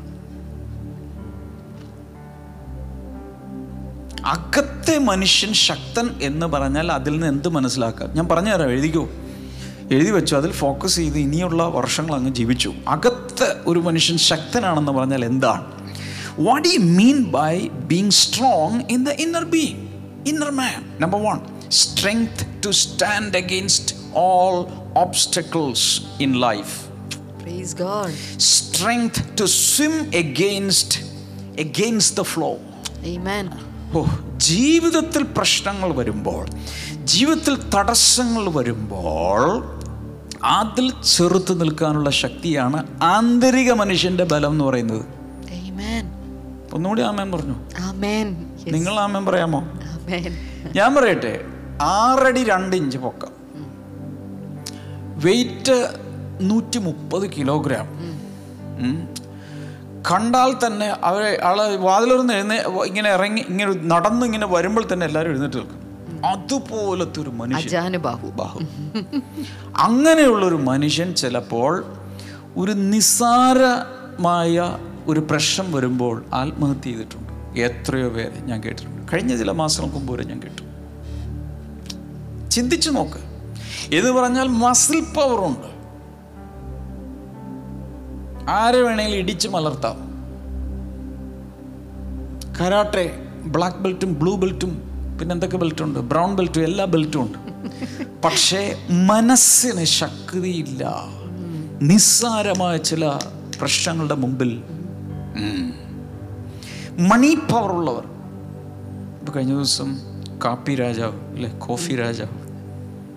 അകത്തെ 4.27 4.99
മനുഷ്യൻ 4.99 5.53
ശക്തൻ 5.53 6.11
എന്ന് 6.23 6.47
പറഞ്ഞാൽ 6.47 6.93
അതിൽ 6.93 7.13
നിന്ന് 7.13 7.27
എന്ത് 7.27 7.49
മനസ്സിലാക്കാം? 7.49 8.15
ഞാൻ 8.15 8.29
പറഞ്ഞു 8.29 8.51
തരാം 8.51 8.71
എഴുതിക്കോ. 8.71 9.09
എഴുതി 9.91 10.11
വെച്ചു. 10.11 10.37
അതിൽ 10.37 10.53
ഫോക്കസ് 10.53 10.97
ചെയ്ത് 10.97 11.19
ഇനിയുള്ള 11.19 11.63
വർഷങ്ങൾ 11.63 12.15
അങ്ങ് 12.15 12.35
ജീവിച്ചു. 12.35 12.75
അകത്ത് 12.89 13.57
ഒരു 13.67 13.79
മനുഷ്യൻ 13.79 14.19
ശക്തനാണെന്ന് 14.19 14.93
പറഞ്ഞാൽ 14.93 15.25
എന്താണ്? 15.25 15.65
What 16.39 16.69
you 16.69 16.79
mean 16.79 17.25
by 17.25 17.69
being 17.69 18.11
strong 18.11 18.81
in 18.91 19.05
the 19.05 19.09
inner 19.09 19.45
being 19.45 19.89
inner 20.29 20.51
man 20.51 20.97
number 21.01 21.23
one 21.23 21.41
strength 21.71 22.65
to 22.67 22.71
stand 22.71 23.39
against 23.39 23.95
all 24.15 24.67
obstacles 24.99 26.01
in 26.23 26.41
life 26.41 26.81
strength 28.37 29.41
to 29.41 29.45
swim 29.45 30.11
against 30.15 30.99
against 31.61 32.17
the 32.17 32.21
flow 32.21 32.57
oh 33.95 34.05
ജീവിതത്തിൽ 34.37 35.23
പ്രശ്നങ്ങൾ 35.23 35.95
വരുമ്പോൾ 35.95 36.47
ജീവിതത്തിൽ 37.05 37.59
തടസ്സങ്ങൾ 37.75 38.51
വരുമ്പോൾ 38.51 39.81
അതിൽ 40.45 40.93
ചെറുത്ത് 41.03 41.61
നിൽക്കാനുള്ള 41.61 42.11
ശക്തിയാണ് 42.11 42.87
ആന്തരിക 43.03 43.73
മനുഷ്യന്റെ 43.73 44.25
ബലം 44.25 44.53
എന്ന് 44.53 44.65
പറയുന്നത്. 44.65 45.05
ഒന്നുകൂടി 46.73 47.03
ആമേൻ 47.03 47.33
പറഞ്ഞു. 47.33 47.55
നിങ്ങൾ 48.71 49.01
ആമേൻ 49.01 49.27
പറയാമോ? 49.27 49.69
ഞാൻ 50.77 50.95
പറയട്ടെ 50.95 51.45
ആറടി 51.83 52.45
രണ്ട് 52.45 52.77
ഇഞ്ച് 52.77 52.99
പൊക്കം. 52.99 53.29
വെയിറ്റ് 55.17 55.91
നൂറ്റി 56.41 56.79
മുപ്പത് 56.79 57.31
കിലോഗ്രാം. 57.39 57.87
കണ്ടാൽ 60.11 60.67
തന്നെ 60.67 60.97
അവരെ 61.05 61.41
ആളെ 61.45 61.77
വാതിലൊന്ന് 61.77 62.35
എഴുന്നേ 62.35 62.63
ഇങ്ങനെ 62.87 63.11
ഇറങ്ങി 63.11 63.41
ഇങ്ങനെ 63.41 63.73
നടന്ന് 63.73 64.27
ഇങ്ങനെ 64.27 64.47
വരുമ്പോൾ 64.47 64.85
തന്നെ 64.93 65.07
എല്ലാവരും 65.07 65.31
എഴുന്നേറ്റ് 65.31 65.57
നിൽക്കും. 65.57 65.91
അതുപോലത്തെ 66.27 67.21
ഒരു 67.21 67.31
മനുഷ്യൻ. 67.31 67.81
അങ്ങനെയുള്ള 67.81 68.31
ബാഹു. 68.31 68.59
അങ്ങനെയുള്ളൊരു 69.77 70.55
മനുഷ്യൻ 70.55 71.15
ചിലപ്പോൾ 71.15 71.85
ഒരു 72.57 72.73
നിസ്സാരമായ 72.73 74.79
ഒരു 75.07 75.21
പ്രശ്നം 75.21 75.73
വരുമ്പോൾ 75.73 76.25
ആത്മഹത്യ 76.35 76.83
ചെയ്തിട്ടുണ്ട്. 76.83 77.61
എത്രയോ 77.61 78.09
പേരെ 78.09 78.41
ഞാൻ 78.41 78.61
കേട്ടിട്ടുണ്ട്. 78.61 79.13
കഴിഞ്ഞ 79.13 79.37
ചില 79.37 79.51
മാസങ്ങൾക്ക് 79.51 79.97
മുമ്പ് 79.97 80.13
വരെ 80.13 80.25
ഞാൻ 80.25 80.41
കേട്ടു. 80.41 80.63
ചിന്തിച്ചു 82.51 82.91
നോക്ക്. 82.91 83.31
എന്ന് 83.95 84.11
പറഞ്ഞാൽ 84.11 84.49
മസിൽ 84.49 85.01
പവറുണ്ട് 85.01 85.70
ആരെ 88.51 88.81
വേണമെങ്കിലും 88.81 89.19
ഇടിച്ച് 89.19 89.49
മലർത്താം. 89.49 89.99
കരാട്ടെ 92.61 93.05
ബ്ലാക്ക് 93.45 93.77
ബെൽറ്റും 93.77 94.21
ബ്ലൂ 94.21 94.37
ബെൽറ്റും 94.37 94.73
പിന്നെ 95.21 95.33
എന്തൊക്കെ 95.33 95.57
ബെൽറ്റും 95.57 95.85
ഉണ്ട് 95.85 95.99
ബ്രൗൺ 95.99 96.37
ബെൽറ്റും 96.37 96.63
എല്ലാ 96.63 96.85
ബെൽറ്റും 96.85 97.23
ഉണ്ട്. 97.23 97.39
പക്ഷേ 98.25 98.63
മനസ്സിന് 98.91 99.85
ശക്തിയില്ല. 99.85 100.91
നിസ്സാരമായ 101.83 102.77
ചില 102.77 103.19
പ്രശ്നങ്ങളുടെ 103.61 104.15
മുമ്പിൽ. 104.15 104.63
മണി 106.99 107.35
പവർ 107.51 107.73
ഉള്ളവർ. 107.73 108.05
ഇപ്പൊ 109.21 109.33
കഴിഞ്ഞ 109.33 109.53
ദിവസം 109.53 109.99
കാപ്പി 110.45 110.75
രാജാവ് 110.75 111.21
അല്ലെ? 111.35 111.51
കോഫി 111.59 111.93
രാജാവ് 111.95 112.37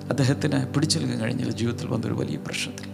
അദ്ദേഹത്തിന് 0.09 0.65
പിടിച്ചെടുക്കാൻ 0.65 1.19
കഴിഞ്ഞില്ല. 1.19 1.51
ജീവിതത്തിൽ 1.51 1.87
വന്നൊരു 1.87 2.13
വലിയ 2.13 2.37
പ്രശ്നത്തിൽ. 2.37 2.92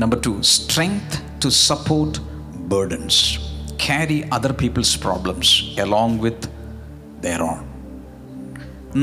Number 0.00 0.18
two 0.26 0.42
strength 0.42 1.14
to 1.44 1.48
support 1.48 2.18
burdens 2.56 3.20
carry 3.86 4.24
other 4.32 4.52
people's 4.52 5.00
problems 5.00 5.80
along 5.80 6.20
with 6.20 6.48
their 7.20 7.42
own 7.42 7.60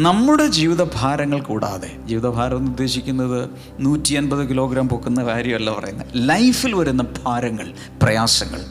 നമ്മുടെ 0.02 0.48
ജീവിതഭാരങ്ങൾ 0.48 1.42
കൂടാതെ 1.42 1.98
ജീവിതഭാരം 2.06 2.58
എന്ന് 2.58 2.72
ഉദ്ദേശിക്കുന്നത് 2.72 3.50
നൂറ്റി 3.80 4.14
അൻപത് 4.14 4.50
കിലോഗ്രാം 4.50 4.90
പൊക്കുന്ന 4.90 5.24
കാര്യമല്ല 5.24 5.72
പറയുന്നത്. 5.72 6.08
ലൈഫിൽ 6.16 6.76
വരുന്ന 6.76 7.06
ഭാരങ്ങൾ 7.24 7.74
പ്രയാസങ്ങൾ 8.04 8.62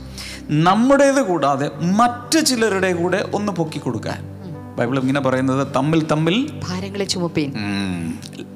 നമ്മുടേത് 0.50 1.22
കൂടാതെ 1.22 1.70
മറ്റ് 1.82 2.46
ചിലരുടെ 2.46 2.92
കൂടെ 2.92 3.30
ഒന്ന് 3.34 3.52
പൊക്കി 3.52 3.78
കൊടുക്കാൻ 3.78 4.20
ബൈബിൾ 4.76 4.98
ഇങ്ങനെ 4.98 5.20
പറയുന്നത് 5.20 5.74
തമ്മിൽ 5.76 6.06
തമ്മിൽ 6.06 6.50
ഭാരങ്ങളെ 6.68 7.04
ചുമപ്പേൻ. 7.04 7.50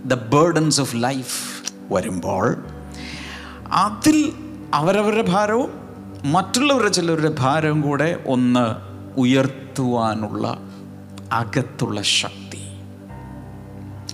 ദ 0.04 0.14
ബേർഡൻസ് 0.14 0.80
ഓഫ് 0.80 0.96
ലൈഫ് 0.96 1.36
വരുമ്പോൾ 1.92 2.64
അതിൽ 3.74 4.32
അവരവരുടെ 4.74 5.22
ഭാരവും 5.22 5.70
മറ്റുള്ളവരുടെ 6.24 6.88
ചിലരുടെ 6.88 7.34
ഭാരവും 7.38 7.80
കൂടെ 7.80 8.24
ഒന്ന് 8.26 8.66
ഉയർത്തുവാനുള്ള 9.20 10.58
അകത്തുള്ള 11.32 12.02
ശക്തി. 12.02 12.60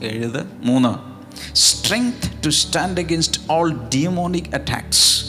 എഴുത്. 0.03 0.51
മൂന്ന്. 0.65 1.11
Strength 1.57 2.45
to 2.47 2.51
stand 2.51 3.01
against 3.01 3.41
all 3.51 3.73
demonic 3.73 4.55
attacks 4.55 5.25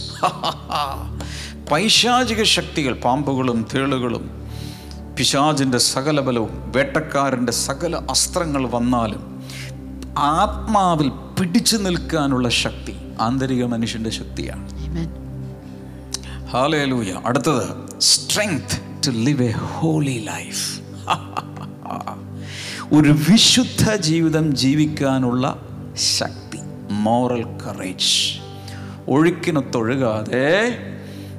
പൈശാചിക 1.71 2.43
ശക്തികൾ 2.43 2.93
പാമ്പുകളും 2.93 3.67
തേളുകളും 3.75 4.47
പിശാചിന്റെ 5.17 5.77
സകല 5.77 6.19
ബലവും 6.19 6.71
വേട്ടക്കാരന്റെ 6.75 7.51
സകല 7.51 7.95
അസ്ത്രങ്ങൾ 7.95 8.69
വന്നാലും 8.69 9.43
ആത്മാവിൽ 10.17 11.09
പിടിച്ചു 11.09 11.77
നിൽക്കാനുള്ള 11.77 12.49
ശക്തി. 12.49 12.95
ആന്തരിക 13.21 13.65
മനുഷ്യന്റെ 13.65 14.09
ശക്തിയാണ്. 14.09 14.65
ഹാലൂയ 16.51 17.21
അടുത്തത് 17.25 17.65
strength 17.99 18.75
to 19.07 19.09
live 19.09 19.43
a 19.43 19.51
holy 19.51 20.25
life 20.25 20.81
ഒരു 22.93 23.15
വിശുദ്ധ 23.29 23.95
ജീവിതം 23.95 24.55
ജീവിക്കാനുള്ള 24.55 25.57
ശക്തി 25.95 26.59
മോറൽ 26.91 27.43
കറേജ് 27.43 28.39
ഒഴുക്കിനൊത്തൊഴുകാതെ 29.07 30.47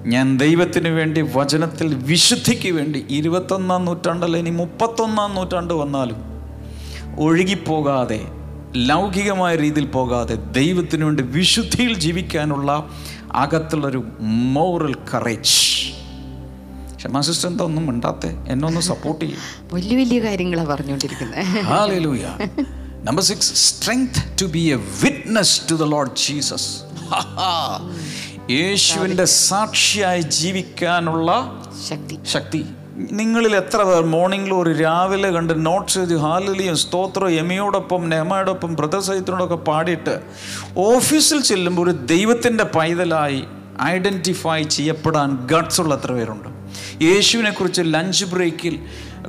ഞാൻ 0.07 0.39
ദൈവത്തിന് 0.39 0.89
വേണ്ടി 0.89 1.21
വചനത്തിൽ 1.21 1.95
വിശുദ്ധിക്ക് 1.95 2.73
വേണ്ടി 2.73 3.07
ഇരുപത്തൊന്നാം 3.09 3.85
നൂറ്റാണ്ടല്ല 3.85 4.37
ഇനി 4.37 4.51
മുപ്പത്തൊന്നാം 4.51 5.35
നൂറ്റാണ്ട് 5.35 5.75
വന്നാലും 5.75 6.21
ഒഴുകിപ്പോകാതെ 7.19 8.21
ലൗകികമായ 8.77 9.57
രീതിയിൽ 9.57 9.87
പോകാതെ 9.87 10.35
ദൈവത്തിന് 10.35 11.05
വേണ്ടി 11.05 11.23
വിശുദ്ധിയിൽ 11.23 11.99
ജീവിക്കാനുള്ള 11.99 12.91
അകത്തുള്ളൊരു 13.33 14.05
മോറൽ 14.21 14.97
കറേജ് 15.15 15.93
ക്ഷമാ 16.97 17.21
സിസ്റ്റർ 17.21 17.49
എന്താ 17.49 17.65
ഒന്നും 17.65 17.87
മിണ്ടാത്തെ? 17.87 18.31
എന്നെ 18.49 18.67
ഒന്ന് 18.67 18.81
സപ്പോർട്ട് 18.81 19.25
ചെയ്യും. 19.25 19.39
വലിയ 19.73 19.97
വലിയ 19.97 20.19
കാര്യങ്ങളാണ് 20.21 20.69
പറഞ്ഞുകൊണ്ടിരിക്കുന്നത് 20.69 22.67
number 23.07 23.23
six 23.23 23.55
strength 23.55 24.43
to 24.43 24.47
be 24.47 24.59
a 24.59 24.77
witness 24.77 25.61
to 25.71 25.75
the 25.75 25.83
Lord 25.83 26.17
Jesus. 26.17 26.69
യേശുവിന്റെ 28.51 29.25
സാക്ഷിയായി 29.25 30.21
ജീവിക്കാനുള്ള 30.21 31.63
ശക്തി. 31.89 32.19
ശക്തി. 32.27 32.65
നിങ്ങളിൽ 33.11 33.57
എത്ര 33.57 33.83
പേർ 33.83 34.05
മോർണിംഗിൽ 34.05 34.55
ഒരു 34.55 34.73
രാവിലെ 34.73 35.31
കണ്ട് 35.31 35.67
നോട്ട്സ് 35.67 35.99
എഴുതി 35.99 36.15
ഹാലലിയും 36.15 36.77
സ്തോത്രം 36.77 37.31
എമിയോടൊപ്പം 37.31 38.09
നെഹമയോടൊപ്പം 38.09 38.75
ബ്രദർസൈത്തിനോടൊക്കെ 38.75 39.55
പാടിയിട്ട് 39.55 40.23
ഓഫീസിൽ 40.77 41.41
ചെല്ലുമ്പോൾ 41.41 41.83
ഒരു 41.83 41.91
ദൈവത്തിന്റെ 41.91 42.65
പൈതലായി 42.65 43.45
ഐഡന്റിഫൈ 43.83 44.63
ചെയ്യപ്പെടാൻ 44.63 45.47
ഗഡ്സ് 45.47 45.81
ഉള്ള 45.81 45.95
എത്ര 45.95 46.13
പേരുണ്ട്? 46.13 46.49
യേശുവിനെക്കുറിച്ച് 47.05 47.83
ലഞ്ച് 47.85 48.25
ബ്രേക്കിൽ 48.25 48.81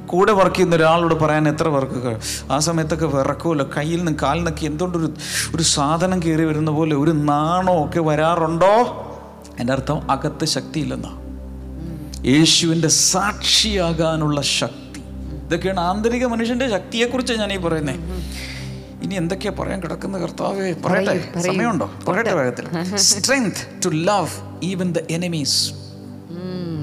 കൂടെ 0.06 0.32
വർക്ക് 0.32 0.56
ചെയ്യുന്ന 0.56 0.76
ഒരാളോട് 0.76 1.16
പറയാൻ 1.16 1.50
എത്ര 1.50 1.68
പേർക്ക് 1.70 2.20
ആ 2.52 2.60
സമയത്തൊക്കെ 2.60 3.06
വിറക്കുമല്ലോ 3.06 3.70
കയ്യിൽ 3.78 4.04
നിന്ന് 4.04 4.20
കാലിൽ 4.22 4.40
നിന്നൊക്കെ 4.40 4.66
എന്തുകൊണ്ടൊരു 4.66 5.14
ഒരു 5.56 5.64
സാധനം 5.64 6.24
കയറി 6.24 6.44
വരുന്ന 6.44 6.72
പോലെ 6.72 6.96
ഒരു 6.96 7.12
നാണോ 7.12 7.86
ഒക്കെ 7.86 8.00
വരാറുണ്ടോ? 8.00 9.06
എന്റെ 9.60 9.74
അർത്ഥം 9.74 10.12
അകത്ത് 10.12 10.46
ശക്തിയില്ലെന്നാ. 10.46 11.23
യേശുവിന്റെ 12.26 12.88
സാക്ഷിയാകാനുള്ള 12.88 14.42
ശക്തി. 14.42 15.02
ഇതൊക്കെയാണ് 15.46 15.80
ആന്തരിക 15.80 16.26
മനുഷ്യന്റെ 16.26 16.70
ശക്തിയെക്കുറിച്ച് 16.70 17.34
ഞാൻ 17.34 17.54
ഈ 17.54 17.58
പറയുന്നത് 17.58 17.96
ഇനി 19.04 19.16
എന്തൊക്കെയാ 19.16 19.54
പറയാൻ 19.60 19.80
കിടക്കുന്ന 19.84 20.18
കർത്താവേ? 20.18 20.74
പറയട്ടെ. 20.74 21.06
പറയൂ, 21.06 21.22
പറയൂ. 21.22 21.54
സമയമുണ്ടോ? 21.54 21.92
പറയട്ടെ 22.08 22.34
വേഗത്തിൽ. 22.34 22.96
Strength 22.96 23.86
to 23.86 23.90
love 23.90 24.30
even 24.64 24.92
the 24.92 25.00
enemies 25.10 25.74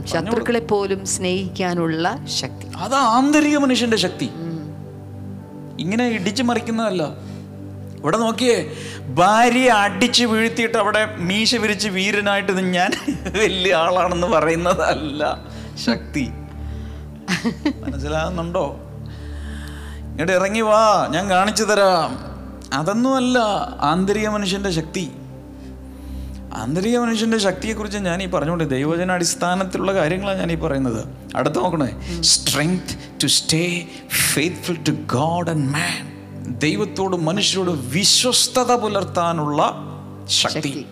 ശത്രുക്കളെ 0.05 0.61
പോലും 0.61 1.07
സ്നേഹിക്കാനുള്ള 1.07 2.27
ശക്തി. 2.41 2.67
അത് 2.77 2.95
ആന്തരിക 2.95 3.57
മനുഷ്യന്റെ 3.57 3.97
ശക്തി. 3.97 4.29
ഇങ്ങനെ 5.81 6.09
ഇടിച്ചു 6.09 6.43
മറിക്കുന്നതല്ല. 6.43 7.03
ഇവിടെ 8.01 8.17
നോക്കിയേ 8.17 8.73
ഭാര്യ 9.09 9.71
അടിച്ച് 9.71 10.25
വീഴ്ത്തിയിട്ട് 10.25 10.79
അവിടെ 10.79 11.17
മീശ 11.19 11.55
വിരിച്ച് 11.55 11.89
വീരനായിട്ട് 11.89 12.53
ഞാൻ 12.53 12.91
വലിയ 13.39 13.75
ആളാണെന്ന് 13.75 14.27
പറയുന്നതല്ല 14.27 15.39
ശക്തി. 15.87 16.29
മനസ്സിലാകുന്നുണ്ടോ? 17.87 18.77
ഇങ്ങോട്ട് 19.99 20.33
ഇറങ്ങി 20.33 20.61
വാ 20.61 21.09
ഞാൻ 21.11 21.31
കാണിച്ചു 21.31 21.65
തരാം. 21.65 22.31
അതൊന്നുമല്ല 22.75 23.39
ആന്തരിക 23.81 24.29
മനുഷ്യന്റെ 24.29 24.71
ശക്തി. 24.71 25.11
ആന്തരിക 26.55 26.99
മനുഷ്യന്റെ 26.99 27.39
ശക്തിയെക്കുറിച്ച് 27.39 27.99
ഞാൻ 27.99 28.23
ഈ 28.23 28.27
പറഞ്ഞുകൊണ്ട് 28.27 28.71
ദൈവജന 28.71 29.13
അടിസ്ഥാനത്തിലുള്ള 29.13 29.95
കാര്യങ്ങളാണ് 29.95 30.39
ഞാൻ 30.39 30.53
ഈ 30.53 30.55
പറയുന്നത്. 30.55 31.05
അടുത്ത് 31.37 31.59
നോക്കണേ. 31.59 32.21
Strength 32.21 33.23
to 33.23 33.27
stay 33.27 33.87
faithful 34.35 34.77
to 34.89 34.91
God 34.91 35.51
and 35.51 35.69
man 35.69 36.10
ദൈവത്തോട് 36.59 37.17
മനുഷ്യരോട് 37.17 37.71
വിശ്വസ്തത 37.71 38.73
പുലർത്താനുള്ള 38.75 39.63
ശക്തി. 40.29 40.87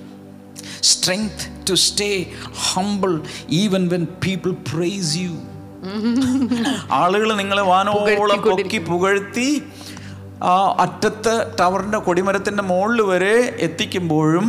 Strength 0.83 1.69
to 1.71 1.75
stay 1.75 2.27
humble 2.73 3.21
even 3.49 3.89
when 3.89 4.05
people 4.05 4.51
praise 4.51 5.17
you 5.17 5.35
ആളുകൾ 6.91 7.37
നിങ്ങളെ 7.37 7.63
വാനോളം 7.63 8.43
പൊക്കി 8.43 8.79
പുകഴ്ത്തി 8.79 9.63
ആ 10.43 10.77
അറ്റത്ത് 10.79 11.57
ടവറിന്റെ 11.61 11.99
കൊടിമരത്തിന്റെ 11.99 12.63
മുകളിൽ 12.63 13.03
വരെ 13.03 13.57
എത്തിക്കുമ്പോഴും 13.59 14.47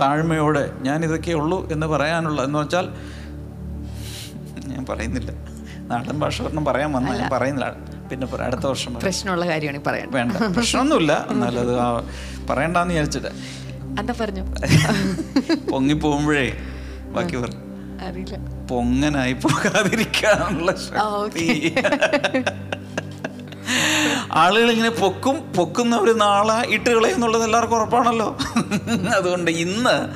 താഴ്മയോടെ 0.00 0.72
ഞാൻ 0.80 1.04
ഇതൊക്കെ 1.04 1.32
ഉള്ളൂ 1.32 1.72
എന്ന് 1.72 1.86
പറയാനുള്ള 1.86 2.44
എന്ന് 2.44 2.58
വെച്ചാൽ 2.58 2.88
ഞാൻ 4.66 4.86
പറയുന്നില്ല. 4.88 5.30
നാടൻ 5.78 6.20
ഭാഷ 6.20 6.42
ഒരെണ്ണം 6.42 6.64
പറയാൻ 6.64 6.92
വന്നാൽ 6.92 7.18
ഞാൻ 7.18 7.30
പറയുന്നില്ല. 7.32 7.93
പിന്നെ. 8.10 8.42
അടുത്ത 8.42 8.66
വർഷം. 8.66 8.94
പ്രശ്നമുള്ള 8.94 9.46
കാര്യമാണ് 9.46 9.84
പറയാൻ 9.84 10.10
പറയേണ്ടത്. 10.10 10.42
വേണ്ട. 10.42 10.56
പ്രശ്നമൊന്നുമില്ല. 10.56 11.26
എന്നാലത് 11.30 11.76
പറയണ്ടെന്ന് 12.46 12.94
വിചാരിച്ചിട്ട്. 12.94 13.28
എന്താ 14.00 14.14
പറഞ്ഞു. 14.20 14.44
പൊങ്ങി 15.70 15.94
പോകുമ്പോഴേ 15.94 16.56
ബാക്കി 17.06 17.36
പറഞ്ഞു 17.36 17.60
അറിയില്ല. 18.06 18.66
പൊങ്ങനായി 18.70 19.32
പോകാതിരിക്കാനുള്ള 19.32 20.72
ശക്തി. 20.72 21.74
ആളുകൾ 24.32 24.70
ഇങ്ങനെ 24.70 24.90
പൊക്കും 24.90 25.52
പൊക്കുന്നവർ 25.56 26.18
നാളെ 26.18 26.68
ഇട്ട് 26.68 26.90
കളയുന്നുള്ളത് 26.90 27.44
എല്ലാവർക്കും 27.44 27.76
ഉറപ്പാണല്ലോ. 27.76 28.36
അതുകൊണ്ട് 29.16 29.50
ഇന്ന് 29.50 30.08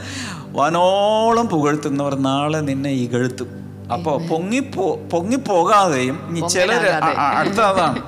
വനോളം 0.57 1.48
പുകഴ്ത്തുന്നവർ 1.48 2.14
നാളെ 2.14 2.59
നിന്നെ 2.59 2.90
ഇകഴ്ത്തും. 2.90 3.68
അപ്പോൾ 3.92 4.27
പൊങ്ങിപ്പോ 4.27 4.96
പൊങ്ങിപ്പോകാതെയും 4.96 6.16
ഇനി 6.29 6.48
ചിലർ 6.48 6.87
അടുത്ത 7.38 7.61
അതാണ് 7.61 8.01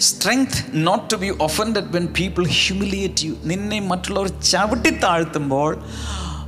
strength 0.00 0.64
not 0.74 1.10
to 1.12 1.16
be 1.16 1.28
offended 1.28 1.90
when 1.90 2.06
people 2.08 2.46
humiliate 2.46 3.26
you 3.26 3.34
നിന്നെ 3.44 3.80
മറ്റുള്ളവർ 3.80 4.28
ചവിട്ടി 4.40 4.98
താഴ്ത്തുമ്പോൾ 4.98 5.78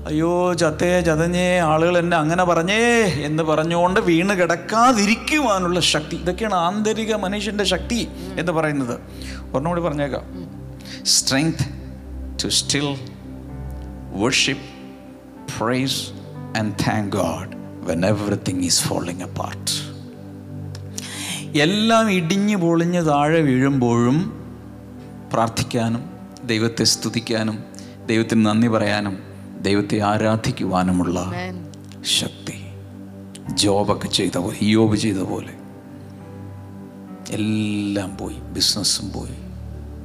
അയ്യോ 0.07 0.55
ചത്തേ 0.55 1.01
ചതഞ്ഞേ 1.01 1.59
ആളുകൾ 1.59 1.99
എന്നെ 1.99 2.17
അങ്ങനെ 2.17 2.45
പറഞ്ഞേ 2.45 2.83
എന്ന് 3.29 3.43
പറഞ്ഞുകൊണ്ട് 3.43 4.01
വീണ് 4.01 4.31
കിടക്കാതിരിക്കുവാനുള്ള 4.31 5.81
ശക്തി. 5.81 6.17
ഇതൊക്കെയാണ് 6.17 6.55
ആന്തരിക 6.55 7.15
മനുഷ്യന്റെ 7.15 7.65
ശക്തി 7.65 8.09
എന്ന് 8.39 8.53
പറയുന്നത്. 8.53 9.01
ഒന്നുകൂടി 9.39 9.65
കൂടി 9.65 9.81
പറഞ്ഞേക്കാം. 9.81 10.25
Strength 11.05 11.65
to 12.45 12.49
still 12.49 12.89
worship 14.13 14.69
praise 15.59 16.11
and 16.59 16.73
thank 16.89 17.17
God 17.17 17.56
when 17.87 18.07
everything 18.07 18.63
is 18.63 18.83
falling 18.83 19.23
apart 19.27 19.87
എല്ലാം 21.59 22.11
ഇടിഞ്ഞു 22.11 22.57
പൊളിഞ്ഞ് 22.57 23.07
താഴെ 23.07 23.41
വീഴുമ്പോഴും 23.41 24.33
പ്രാർത്ഥിക്കാനും 25.33 26.11
ദൈവത്തെ 26.45 26.85
സ്തുതിക്കാനും 26.85 27.65
ദൈവത്തിന് 28.07 28.47
നന്ദി 28.47 28.69
പറയാനും 28.69 29.19
ദൈവത്തെ 29.63 30.01
ആരാധിക്കുവാനുമുള്ള 30.01 31.33
ശക്തി. 32.05 32.55
ജോബൊക്കെ 33.55 34.07
ചെയ്ത 34.07 34.39
പോലെ 34.39 34.59
യോബ് 34.63 34.97
ചെയ്ത 34.97 35.17
പോലെ. 35.17 35.55
എല്ലാം 37.31 38.17
പോയി. 38.17 38.35
ബിസിനസ്സും 38.35 39.13
പോയി. 39.13 39.37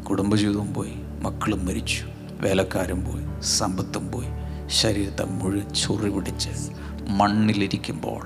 കുടുംബജീവിതവും 0.04 0.74
പോയി. 0.74 0.94
മക്കളും 1.22 1.66
മരിച്ചു. 1.66 2.06
വേലക്കാരും 2.32 3.06
പോയി. 3.06 3.42
സമ്പത്തും 3.42 4.12
പോയി. 4.12 4.28
ശരീരത്തെ 4.68 5.24
മുഴുവൻ 5.24 5.74
ചൊറി 5.74 6.10
പിടിച്ച് 6.10 6.50
മണ്ണിലിരിക്കുമ്പോൾ 7.20 8.22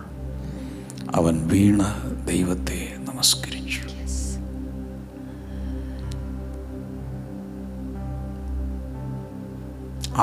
അവൻ 1.15 1.35
വീണ 1.47 1.81
ദൈവത്തെ 2.25 2.79
നമസ്കരിച്ചു. 2.99 3.81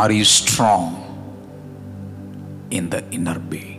Are 0.03 0.11
you 0.12 0.25
strong 0.38 0.90
in 2.75 2.88
the 2.94 3.01
inner 3.18 3.38
being 3.53 3.79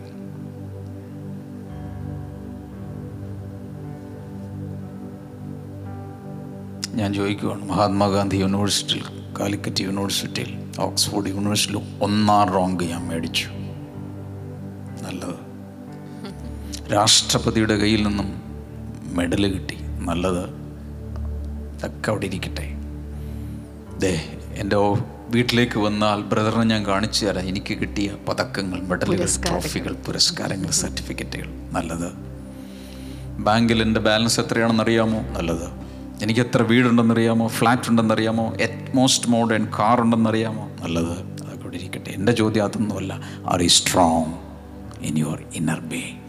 ഞാൻ 6.98 7.10
ചോദിക്കുകയാണ് 7.14 7.64
മഹാത്മാഗാന്ധി 7.68 8.36
യൂണിവേഴ്സിറ്റിയിൽ 8.36 9.06
കാലിക്കറ്റ് 9.40 9.84
യൂണിവേഴ്സിറ്റിയിൽ 9.84 10.52
ഓക്സ്ഫോർഡ് 10.80 11.28
യൂണിവേഴ്സിറ്റിയിൽ 11.28 12.02
ഒന്നാം 12.02 12.48
ഞാൻ 12.92 13.02
മേടിച്ചു. 13.08 13.48
രാഷ്ട്രപതിയുടെ 16.94 17.76
കയ്യിൽ 17.76 18.06
നിന്നും 18.06 18.42
മെഡൽ 19.16 19.52
കിട്ടി. 19.52 19.78
നല്ലത് 19.82 20.44
ഇതൊക്കെ 21.76 22.10
അവിടെ 22.10 22.26
ഇരിക്കട്ടെ. 22.26 22.74
ദേ 23.98 24.38
എന്റെ 24.54 24.76
വീട്ടിലേക്ക് 25.28 25.78
വന്നാൽ 25.78 26.22
ബ്രദറിനെ 26.22 26.64
ഞാൻ 26.64 26.86
കാണിച്ചു 26.86 27.26
തരാം. 27.26 27.48
എനിക്ക് 27.48 27.78
കിട്ടിയ 27.78 28.16
പതക്കങ്ങൾ 28.28 28.80
മെഡലുകൾ 28.80 29.28
ട്രോഫികൾ 29.48 29.92
പുരസ്കാരങ്ങൾ 29.92 30.70
സർട്ടിഫിക്കറ്റുകൾ. 30.70 31.48
നല്ലത്. 31.72 32.12
ബാങ്കിൽ 33.38 33.82
എന്റെ 33.82 34.00
ബാലൻസ് 34.00 34.40
എത്രയാണെന്നറിയാമോ? 34.40 35.20
നല്ലത്. 35.22 35.68
എനിക്ക് 36.22 36.40
എത്ര 36.40 36.62
വീടുണ്ടെന്നറിയാമോ? 36.62 37.48
ഫ്ലാറ്റ് 37.48 37.90
ഉണ്ടെന്നറിയാമോ? 37.90 38.54
അറ്റ്മോസ്റ്റ് 38.62 39.28
മോഡേൺ 39.28 39.68
കാർ 39.78 40.00
ഉണ്ടെന്നറിയാമോ? 40.00 40.70
നല്ലത്. 40.80 41.18
അതൊക്കെ 41.20 41.76
ഇരിക്കട്ടെ. 41.76 42.10
എന്റെ 42.10 42.32
ചോദ്യം 42.32 42.64
അതൊന്നുമല്ല. 42.64 43.20
Are 43.50 43.62
you 43.62 43.66
strong 43.66 44.32
in 45.00 45.18
your 45.18 45.44
inner 45.54 45.80
being 45.80 46.23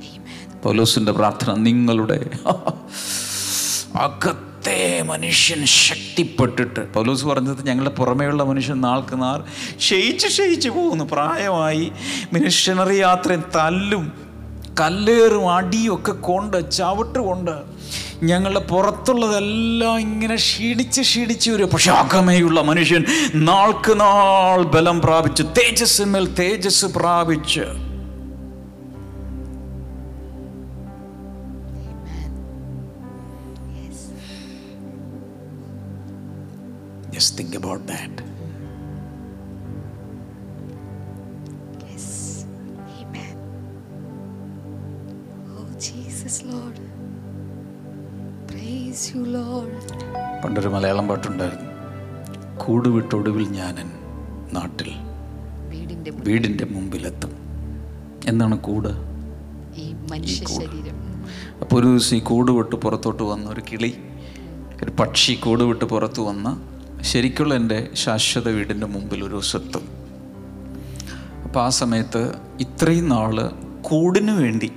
പൗലോസിന്റെ 0.66 1.12
പ്രാർത്ഥന 1.12 1.54
നിങ്ങളുടെ 1.68 2.20
അകത്തെ 4.00 5.02
മനുഷ്യൻ 5.06 5.66
ശക്തിപ്പെട്ടിട്ട്. 5.66 6.94
പൗലോസ് 6.94 7.26
പറഞ്ഞത് 7.26 7.62
ഞങ്ങളുടെ 7.68 7.94
പുറമേയുള്ള 7.96 8.44
മനുഷ്യൻ 8.44 8.82
നാൾക്ക് 8.82 9.22
നാൾ 9.22 9.40
ക്ഷയിച്ച് 9.78 10.28
ക്ഷയിച്ച് 10.28 10.70
പോകുന്നു. 10.70 11.06
പ്രായമായി 11.12 11.92
മിഷനറി 12.34 12.96
യാത്രയും 12.96 13.44
തല്ലും 13.56 14.06
കല്ലേറും 14.82 15.54
അടിയൊക്കെ 15.54 16.12
ഒക്കെ 16.12 16.22
കൊണ്ട് 16.22 16.72
ചവിട്ട് 16.72 17.20
കൊണ്ട് 17.20 17.52
ഞങ്ങളുടെ 18.24 18.60
പുറത്തുള്ളതെല്ലാം 18.60 20.00
ഇങ്ങനെ 20.00 20.36
ക്ഷീണിച്ച് 20.36 21.02
ക്ഷീണിച്ച് 21.02 21.52
വരും. 21.52 21.70
പക്ഷെ 21.70 21.92
അകമേയുള്ള 21.92 22.62
മനുഷ്യൻ 22.62 23.04
നാൾക്ക് 23.36 23.94
നാൾ 24.00 24.64
ബലം 24.64 25.02
പ്രാപിച്ച് 25.02 25.44
തേജസ്സിന്മേൽ 25.44 26.26
തേജസ് 26.42 26.86
പ്രാപിച്ച് 26.86 27.66
Just 37.16 37.38
think 37.38 37.56
about 37.56 37.86
that. 37.88 38.12
Yes. 41.84 42.08
Amen. 42.94 43.36
Oh, 45.50 45.68
Jesus, 45.80 46.44
Lord. 46.46 46.78
Praise 48.50 49.04
you, 49.12 49.24
Lord. 49.38 49.74
പണ്ടൊരു 50.44 50.70
മലയാളം 50.70 51.06
പാട്ടുണ്ടായിരുന്നു 51.10 51.72
കൂടുവിട്ടൊടുവിൽ 52.64 53.46
ഞാനൻ 53.56 53.88
നാട്ടിൽ 54.56 54.90
വീടിന്റെ 56.26 56.66
മുമ്പിലെത്തും 56.74 57.32
എന്താണ് 58.32 58.56
കൂട് 58.68 58.92
ഈ 59.84 59.88
മനുഷ്യ 60.12 60.46
ശരീരം 60.58 60.98
അപ്പോൾ 61.62 61.76
ഒരു 61.80 61.88
ദിവസം 61.88 62.16
ഈ 62.18 62.24
കൂട് 62.30 62.52
വിട്ട് 62.52 62.76
പുറത്തോട്ട് 62.84 63.24
വന്ന 63.32 63.46
ഒരു 63.50 63.62
കിളി 63.70 63.90
ഒരു 64.84 64.92
പക്ഷി 65.00 65.34
കൂട് 65.46 65.64
വിട്ട് 65.70 65.86
പുറത്ത് 65.94 66.22
വന്ന് 66.30 66.52
ശരിക്കുള്ള 67.02 67.54
എന്റെ 67.56 67.90
ശാശ്വത 67.94 68.50
വീടിന്റെ 68.50 68.88
മുമ്പിൽ 68.88 69.24
ഒരു 69.24 69.40
സ്വത്തും. 69.40 69.86
അപ്പോൾ 71.44 71.60
ആ 71.64 71.70
സമയത്ത് 71.70 72.36
ഇത്രയും 72.60 73.10
നാൾ 73.10 73.52
കൂടിന് 73.82 74.32
വേണ്ടി 74.32 74.72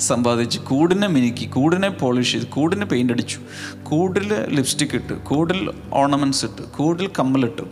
സമ്പാദിച്ച് 0.00 0.58
കൂടിനെ 0.58 1.06
മിനുക്കി 1.06 1.46
കൂടിനെ 1.46 1.88
പോളിഷ് 1.88 2.32
ചെയ്ത് 2.32 2.46
കൂടിന് 2.46 2.84
പെയിന്റ് 2.84 3.12
അടിച്ചു 3.12 3.38
കൂടിൽ 3.82 4.46
ലിപ്സ്റ്റിക് 4.48 4.94
ഇട്ട് 4.94 5.12
കൂടിൽ 5.12 5.70
ഓർണമെന്റ്സ് 5.92 6.44
ഇട്ട് 6.44 6.62
കൂടിൽ 6.62 7.10
കമ്മലിട്ടു 7.18 7.62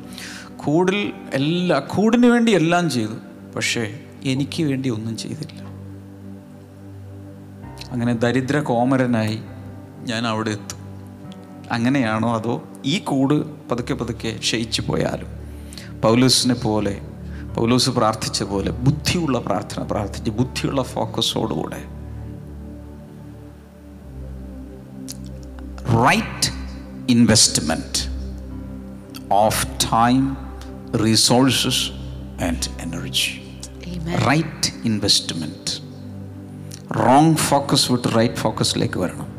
കൂടിൽ 0.57 1.13
എല്ലാ 1.35 1.79
കൂടിന് 1.79 2.27
വേണ്ടി 2.27 2.53
എല്ലാം 2.53 2.91
ചെയ്തു. 2.91 3.17
പക്ഷേ 3.57 4.01
എനിക്ക് 4.25 4.63
വേണ്ടി 4.63 4.89
ഒന്നും 4.89 5.17
ചെയ്തില്ല. 5.17 5.61
അങ്ങനെ 7.93 8.15
ദരിദ്ര 8.15 8.61
കോമരനായി 8.61 9.41
ഞാൻ 10.01 10.27
അവിടെ 10.27 10.51
എത്തും. 10.51 10.80
അങ്ങനെയാണോ 11.73 12.35
അതോ 12.35 12.55
ഈ 12.85 12.99
കൂട് 12.99 13.35
പതുക്കെ 13.69 13.95
പതുക്കെ 13.95 14.31
ക്ഷയിച്ചു 14.39 14.83
പോയാലും? 14.83 15.31
പൗലൂസിനെ 16.05 16.55
പോലെ 16.55 16.95
പൗലൂസ് 17.55 17.91
പ്രാർത്ഥിച്ച 17.91 18.43
പോലെ 18.43 18.71
ബുദ്ധിയുള്ള 18.71 19.39
പ്രാർത്ഥന 19.39 19.83
പ്രാർത്ഥിച്ച് 19.83 20.31
ബുദ്ധിയുള്ള 20.31 20.83
ഫോക്കസോടുകൂടെ 20.83 21.81
right 26.07 26.51
investment 27.15 28.01
of 29.33 29.67
time 29.93 30.37
resources 31.05 31.85
and 32.47 32.69
energy. 32.87 33.33
Right 34.29 34.71
investment 34.85 35.73
wrong 37.03 37.35
focus 37.49 37.93
വിട്ട് 37.93 38.09
റൈറ്റ് 38.17 38.41
ഫോക്കസിലേക്ക് 38.45 39.01
വരണം. 39.01 39.30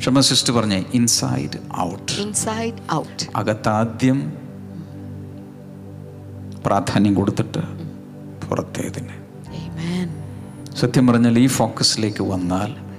ക്ഷമ 0.00 0.20
സിസ്റ്റർ 0.20 0.52
പറഞ്ഞേ 0.52 0.84
ഇൻസൈഡ് 0.94 1.80
ഔട്ട് 1.80 2.12
ഇൻസൈഡ് 2.12 2.94
ഔട്ട് 2.94 3.26
അകത്താദ്യം 3.36 4.32
പ്രാധാന്യം 6.66 7.14
കൊടുത്തിട്ട് 7.14 7.58
പുറത്തേതിന് 8.46 9.08
Amen. 9.08 10.76
സത്യം 10.76 11.06
പറഞ്ഞാൽ 11.06 11.38
ഈ 11.38 11.46
ഫോക്കസിലേക്ക് 11.46 12.22
വന്നാൽ 12.22 12.90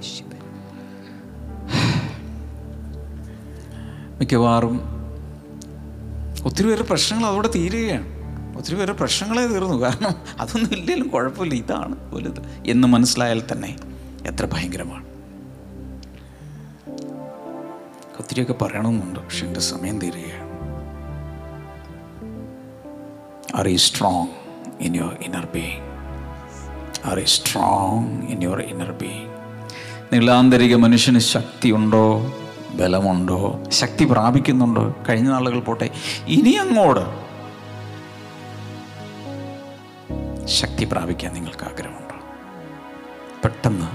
മിക്കവാറും 4.18 4.80
ഒത്തിരി 6.44 6.68
പേര് 6.68 6.82
പ്രശ്നങ്ങൾ 6.82 7.26
അതോടെ 7.26 7.48
തീരുകയാണ്. 7.54 8.06
ഒത്തിരി 8.56 8.74
പേര് 8.76 8.92
പ്രശ്നങ്ങളെ 8.92 9.46
തീർന്നു. 9.46 9.82
കാരണം 9.82 10.40
അതൊന്നും 10.40 10.70
ഇല്ലെങ്കിലും 10.70 11.08
കുഴപ്പമില്ല. 11.08 11.54
ഇതാണ് 11.54 11.96
വലുത്. 12.12 12.70
എന്ന് 12.70 12.88
മനസ്സിലായാൽ 12.88 13.42
തന്നെ 13.52 13.76
എത്ര 14.26 14.48
ഭയങ്കരമാണ്. 14.52 15.11
ഒത്തിരിയൊക്കെ 18.22 18.52
പറയണമെന്നുണ്ട് 18.52 19.20
പക്ഷെ 19.20 19.46
എന്റെ 19.46 19.60
സമയം 19.60 19.98
തീരുകയാണ്. 19.98 20.52
Are 23.58 23.68
you 23.68 23.76
strong 23.76 24.26
in 24.80 24.96
your 24.96 25.16
inner 25.22 25.48
being 25.54 25.80
are 27.04 27.20
you 27.20 27.24
strong 27.24 28.22
in 28.22 28.42
your 28.42 28.60
inner 28.60 28.92
being 28.92 29.26
നിങ്ങളുടെ 30.12 30.32
ആന്തരിക 30.32 30.74
മനുഷ്യന് 30.74 31.18
ശക്തിയുണ്ടോ? 31.18 32.32
ബലമുണ്ടോ? 32.74 33.62
ശക്തി 33.68 34.04
പ്രാപിക്കുന്നുണ്ടോ? 34.04 34.94
കഴിഞ്ഞ 35.08 35.28
നാളുകൾ 35.28 35.60
പോട്ടെ. 35.60 35.90
ഇനി 36.26 36.50
അങ്ങോട്ട് 36.50 37.04
ശക്തി 40.46 40.84
പ്രാപിക്കാൻ 40.84 41.34
നിങ്ങൾക്ക് 41.34 41.64
ആഗ്രഹമുണ്ടോ 41.64 42.16
പെട്ടെന്ന് 43.44 43.88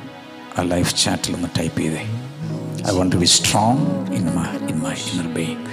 ആ 0.59 0.63
ലൈഫ് 0.63 0.95
ചാറ്റിലൊന്ന് 0.95 1.49
ടൈപ്പ് 1.59 1.79
ചെയ്തേ. 1.79 2.03
I 2.89 2.97
want 2.97 3.15
to 3.15 3.19
be 3.19 3.25
strong 3.25 4.13
in 4.13 4.25
my 4.35 4.67
in 4.67 4.79
my 4.79 4.93
inner 4.93 5.33
being 5.33 5.65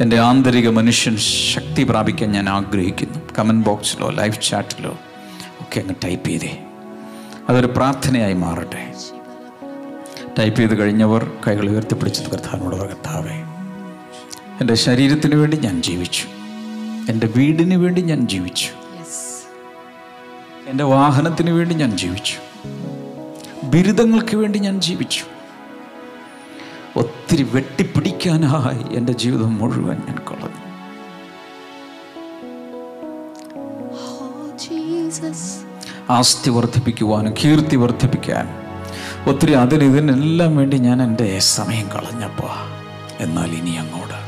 എന്റെ 0.00 0.18
ആന്തരിക 0.18 0.68
മനുഷ്യൻ 0.68 1.16
ശക്തി 1.54 1.82
പ്രാപിക്കാൻ 1.82 2.32
ഞാൻ 2.32 2.48
ആഗ്രഹിക്കുന്നു. 2.48 3.18
കമന്റ് 3.38 3.66
ബോക്സിലോ 3.66 4.10
ലൈവ് 4.10 4.32
ചാറ്റിലോ 4.42 4.98
ഒക്കെ 5.60 5.80
അങ്ങ് 5.80 5.94
ടൈപ്പ് 6.04 6.28
ചെയ്തേ. 6.28 6.62
അതൊരു 7.48 7.66
പ്രാർത്ഥനയായി 7.66 8.32
മാറട്ടെ. 8.32 8.94
ടൈപ്പ് 10.38 10.60
ചെയ്ത് 10.60 10.78
കഴിഞ്ഞവർ 10.80 11.30
കൈകൾ 11.48 11.70
ഉയർത്തിപ്പിടിച്ചത് 11.70 12.30
കർത്താവിനോട് 12.30 12.76
കർത്താവേ 12.76 13.36
എന്റെ 14.60 14.74
ശരീരത്തിന് 14.74 15.34
വേണ്ടി 15.34 15.56
ഞാൻ 15.56 15.82
ജീവിച്ചു. 15.82 16.24
എന്റെ 17.12 17.26
വീടിന് 17.36 17.74
വേണ്ടി 17.74 18.00
ഞാൻ 18.00 18.28
ജീവിച്ചു. 18.28 18.66
യെസ് 18.66 19.46
എന്റെ 20.68 20.84
വാഹനത്തിന് 20.84 21.50
വേണ്ടി 21.50 21.74
ഞാൻ 21.74 21.98
ജീവിച്ചു. 21.98 22.34
ബിരുദങ്ങൾക്ക് 23.64 24.36
വേണ്ടി 24.36 24.58
ഞാൻ 24.58 24.80
ജീവിച്ചു. 24.80 25.24
ഒത്തിരി 27.36 27.48
വെട്ടിപ്പിടിക്കാനായി 27.54 28.84
എന്റെ 28.94 29.12
ജീവിതം 29.12 29.58
മുഴുവൻ 29.58 29.98
ഞാൻ 30.10 30.52
ജീസസ് 34.58 35.48
ആസ്തി 36.10 36.50
വർദ്ധിപ്പിക്കുവാനും 36.50 37.34
കീർത്തി 37.44 37.76
വർദ്ധിപ്പിക്കാനും 37.76 38.54
ഒത്തിരി 39.26 39.52
അതിന് 39.54 39.84
ഇതിനെല്ലാം 39.84 40.56
വേണ്ടി 40.56 40.78
ഞാൻ 40.78 41.02
എന്റെ 41.02 41.38
സമയം 41.48 41.88
കളഞ്ഞപ്പോ 41.88 42.48
എന്നാൽ 43.20 43.50
ഇനി 43.50 43.74
അങ്ങോട്ട്. 43.76 44.20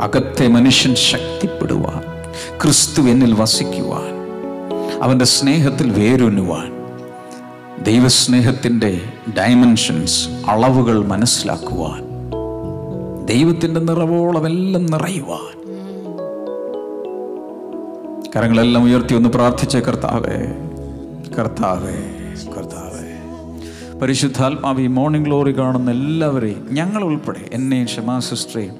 അകത്തെ 0.00 0.48
മനുഷ്യൻ 0.48 0.94
ശക്തിപ്പെടുവാൻ 1.08 2.02
ക്രിസ്തു 2.62 3.02
എന്നിൽ 3.08 3.34
വസിക്കുവാൻ 3.34 4.08
അവന്റെ 5.02 5.24
സ്നേഹത്തിൽ 5.24 5.90
വേരൂന്നുവാൻ 5.92 6.68
ദൈവസ്നേഹത്തിന്റെ 7.84 9.00
ഡയമെൻഷൻസ് 9.38 10.28
അളവുകൾ 10.50 11.04
മനസ്സിലാക്കുവാൻ 11.06 12.02
ദൈവത്തിന്റെ 13.26 13.80
നിറവോളം 13.80 14.46
എല്ലാം 14.46 14.86
നിറയുവാൻ. 14.86 15.54
കരങ്ങളെല്ലാം 18.36 18.84
ഉയർത്തി 18.84 19.14
ഒന്ന് 19.14 19.28
പ്രാർത്ഥിച്ച 19.28 19.76
കർത്താവേ 19.76 20.38
കർത്താവേ 21.38 21.96
കർത്താവേ. 22.56 23.08
പരിശുദ്ധാത്മാവ് 23.98 24.80
ഈ 24.80 24.86
മോർണിംഗ് 24.86 25.26
ഗ്ലോറി 25.26 25.58
കാണുന്ന 25.58 25.90
എല്ലാവരെയും 25.90 26.68
ഞങ്ങൾ 26.70 27.04
ഉൾപ്പെടെ 27.04 27.50
എന്നെയും 27.52 27.86
ഷമാ 27.86 28.18
സിസ്റ്ററേയും 28.18 28.76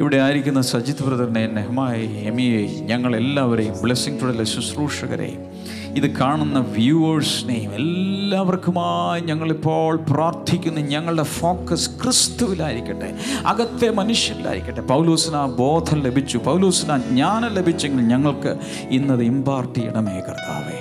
ഇവിടെ 0.00 0.16
ആയിരിക്കുന്ന 0.16 0.60
സജിത് 0.60 1.02
ബ്രദറിനെ 1.02 1.46
നെഹ്മായെയും 1.46 2.10
എമിയെയും 2.10 2.86
ഞങ്ങൾ 2.86 3.16
എല്ലാവരെയും 3.16 3.74
ബ്ലെസ്സിങ് 3.82 4.20
ടുഡലെ 4.20 4.44
ശുശ്രൂഷകരെയും 4.44 5.54
ഇത് 5.96 6.10
കാണുന്ന 6.10 6.58
വ്യൂവേഴ്സിനെയും 6.58 7.74
എല്ലാവർക്കുമായി 7.74 9.20
ഞങ്ങളിപ്പോൾ 9.20 9.96
പ്രാർത്ഥിക്കുന്നു. 9.96 10.80
ഞങ്ങളുടെ 10.80 11.22
ഫോക്കസ് 11.22 11.90
ക്രിസ്തുവിലായിരിക്കട്ടെ 11.90 13.18
അകത്തെ 13.46 13.90
മനുഷ്യരിലായിരിക്കട്ടെ. 13.90 14.80
പൗലൂസിന് 14.80 15.36
ആ 15.36 15.46
ബോധം 15.46 16.02
ലഭിച്ചു. 16.02 16.38
പൗലൂസിന് 16.38 16.92
ആ 16.92 16.96
ജ്ഞാനം 16.96 17.54
ലഭിച്ചെങ്കിൽ 17.54 18.04
ഞങ്ങൾക്ക് 18.04 18.58
ഇന്നത് 18.90 19.22
ഇമ്പാർട്ട് 19.22 19.74
ചെയ്യണമേ 19.74 20.20
കർത്താവേ. 20.20 20.80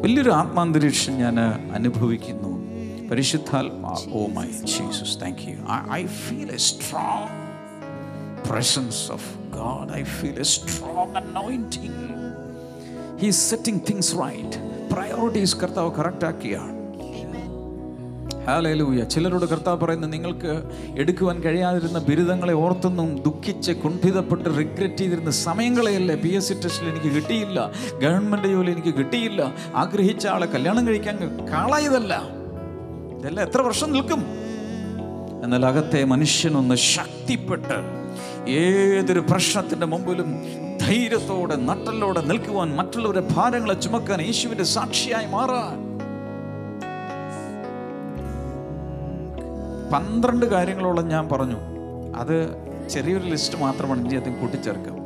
വലിയൊരു 0.00 0.30
ആത്മാന്തരീക്ഷം 0.30 1.12
ഞാൻ 1.12 1.40
അനുഭവിക്കുന്നു. 1.74 2.50
പരിശുദ്ധാത്മാ 3.08 3.96
ഓ 4.12 4.26
my 4.26 4.46
Jesus 4.46 5.20
thank 5.22 5.42
you 5.42 5.56
I 5.92 6.06
feel 6.06 6.50
a 6.52 6.56
strong 6.56 7.40
presence 8.44 9.00
of 9.14 9.22
God. 9.56 9.86
I 9.98 10.02
feel 10.18 10.38
a 10.38 10.48
strong 10.56 11.10
anointing. 11.22 12.19
He's 13.22 13.30
setting 13.30 13.80
things 13.90 14.16
right 14.16 14.56
priorities 14.92 15.56
കർത്താവ് 15.56 15.90
കറക്റ്റ് 15.98 16.24
ആക്കിയാണ്. 16.24 16.80
ഹാലൂയ 18.46 19.04
ചിലരോട് 19.04 19.44
കർത്താവ് 19.44 19.80
പറയുന്നത് 19.80 20.12
നിങ്ങൾക്ക് 20.12 20.62
എടുക്കുവാൻ 20.98 21.40
കഴിയാതിരുന്ന 21.40 21.98
ബിരുദങ്ങളെ 21.98 22.52
ഓർത്തൊന്നും 22.52 23.22
ദുഃഖിച്ച് 23.22 23.72
കുണ്ഠിതപ്പെട്ട് 23.72 24.44
റിഗ്രറ്റ് 24.44 24.96
ചെയ്തിരുന്ന 24.96 25.30
സമയങ്ങളെയല്ലേ 25.30 26.14
പി 26.14 26.28
എസ് 26.28 26.48
സി 26.48 26.54
ടെസ്റ്റിൽ 26.54 26.88
എനിക്ക് 26.88 27.16
കിട്ടിയില്ല? 27.16 27.70
ഗവൺമെന്റ് 28.02 28.48
ജോലി 28.48 28.70
എനിക്ക് 28.70 28.94
കിട്ടിയില്ല. 28.94 29.54
ആഗ്രഹിച്ച 29.74 30.26
ആളെ 30.26 30.46
കല്യാണം 30.46 30.86
കഴിക്കാൻ 30.86 31.46
കാളായതല്ല. 31.52 32.22
ഇതെല്ലാം 33.18 33.46
എത്ര 33.46 33.60
വർഷം 33.60 33.92
നിൽക്കും? 33.92 34.24
എന്നാൽ 35.44 35.66
അകത്തെ 35.66 36.04
മനുഷ്യനൊന്ന് 36.04 36.74
ശക്തിപ്പെട്ട് 36.74 37.78
ഏതൊരു 38.48 39.20
പ്രശ്നത്തിന്റെ 39.20 39.86
മുമ്പിലും 39.86 40.42
ധൈര്യത്തോടെ 40.90 41.56
നട്ടലോടെ 41.56 42.20
നിൽക്കുവാൻ 42.20 42.76
മറ്റുള്ളവരുടെ 42.76 43.28
ഭാരങ്ങളെ 43.34 43.74
ചുമക്കാൻ 43.74 44.20
യേശുവിന്റെ 44.20 44.64
സാക്ഷിയായി 44.64 45.26
മാറാൻ. 45.26 45.90
പന്ത്രണ്ട് 49.92 50.46
കാര്യങ്ങളോളം 50.46 51.08
ഞാൻ 51.08 51.28
പറഞ്ഞു. 51.28 51.56
അത് 52.16 52.36
ചെറിയൊരു 52.88 53.24
ലിസ്റ്റ് 53.24 53.58
മാത്രമാണ് 53.58 54.04
ഇനി 54.04 54.14
അതും 54.14 54.40
കൂട്ടിച്ചേർക്കാം. 54.40 54.96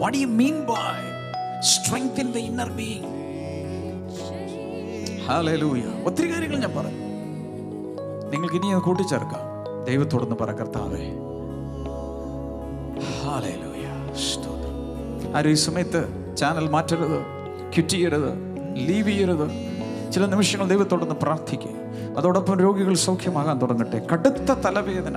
What 0.00 0.18
you 0.18 0.26
mean 0.26 0.60
by 0.66 0.98
strength 1.60 2.20
in 2.20 2.32
the 2.32 2.36
inner 2.36 2.70
being 2.70 3.08
hallelujah 5.26 5.82
ഒത്തിരി 6.04 6.32
കാര്യങ്ങൾ 6.32 6.58
ഞാൻ 6.58 6.76
പറഞ്ഞു. 6.76 6.98
നിങ്ങൾക്ക് 8.30 8.54
ഇനി 8.54 8.66
അത് 8.66 8.82
കൂട്ടിച്ചേർക്കാം. 8.82 9.42
ദൈവത്തോടൊന്ന് 9.84 10.36
പറ 10.36 10.52
കർത്താവേ. 10.52 11.02
ഹാലൂയ 13.24 13.88
സ്തോത്രം. 14.14 14.57
ആരും 15.36 15.50
ഈ 15.50 15.54
സമയത്ത് 15.54 16.00
ചാനൽ 16.36 16.68
മാറ്റരുത് 16.70 17.20
ക്വിറ്റ് 17.72 17.88
ചെയ്യരുത് 17.88 18.56
ലീവ് 18.76 19.08
ചെയ്യരുത്. 19.08 19.50
ചില 20.12 20.26
നിമിഷങ്ങൾ 20.26 20.68
ദൈവത്തോടൊന്ന് 20.68 21.14
പ്രാർത്ഥിക്കുക 21.14 21.70
അതോടൊപ്പം 22.18 22.60
രോഗികൾ 22.60 22.94
സൗഖ്യമാകാൻ 22.94 23.58
തുടങ്ങട്ടെ. 23.58 24.06
കടുത്ത 24.12 24.52
തലവേദന 24.52 25.16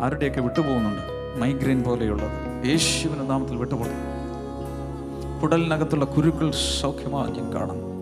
ആരുടെയൊക്കെ 0.00 0.40
വിട്ടുപോകുന്നുണ്ട്? 0.40 1.02
മൈഗ്രെയിൻ 1.40 1.82
പോലെയുള്ളത്. 1.82 2.66
യേശുവിന്റെ 2.66 3.24
നാമത്തിൽ 3.24 3.56
വിട്ടുപോകും. 3.56 4.22
കുടലിനകത്തുള്ള 5.40 6.04
കുരുക്കൾ 6.04 6.52
സൗഖ്യമാകാൻ 6.80 7.32
ഞാൻ 7.32 7.54
കാണുന്നു 7.54 7.92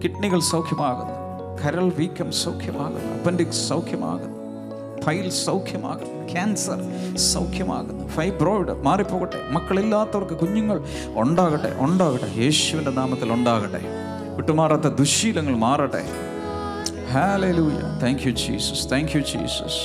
കിഡ്നികൾ 0.00 0.40
സൗഖ്യമാകുന്നു 0.40 1.18
കരൾ 1.62 1.92
വീക്കം 1.98 2.32
സൗഖ്യമാകുന്നു 2.32 3.14
അപ്പൻഡിക്സ് 3.14 3.68
സൗഖ്യമാകുന്നു 3.68 4.37
ഫൈൽ 5.08 5.28
സൗഖ്യമാകും. 5.30 6.08
ക്യാൻസർ 6.32 6.78
സൗഖ്യമാകുന്നു. 7.16 8.08
ഫൈബ്രോയിഡ് 8.16 8.72
മാറിപ്പോകട്ടെ. 8.86 9.38
മക്കളില്ലാത്തവർക്ക് 9.50 10.36
കുഞ്ഞുങ്ങൾ 10.42 10.78
ഉണ്ടാകട്ടെ 11.22 11.70
ഉണ്ടാകട്ടെ. 11.86 12.28
യേശുവിന്റെ 12.42 12.90
നാമത്തിൽ 12.90 13.32
ഉണ്ടാകട്ടെ. 13.32 13.80
വിട്ടുമാറാത്ത 14.38 14.88
ദുശീലങ്ങൾ 15.02 15.54
മാറട്ടെ. 15.56 16.02
Hallelujah 17.12 17.78
thank 18.02 18.24
you 18.26 18.32
Jesus 18.42 18.92
thank 18.92 19.12
you 19.16 19.20
Jesus 19.20 19.80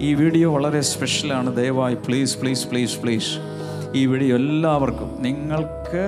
ഈ 0.00 0.14
വീഡിയോ 0.14 0.52
വളരെ 0.54 0.80
സ്പെഷ്യലാണ് 0.92 1.56
ദയവായി 1.56 1.94
പ്ലീസ് 2.06 2.38
പ്ലീസ് 2.38 2.68
പ്ലീസ് 2.70 2.96
പ്ലീസ് 3.02 3.32
ഈ 3.94 4.06
വീഡിയോ 4.06 4.36
എല്ലാവർക്കും 4.36 5.10
നിങ്ങൾക്ക് 5.26 6.04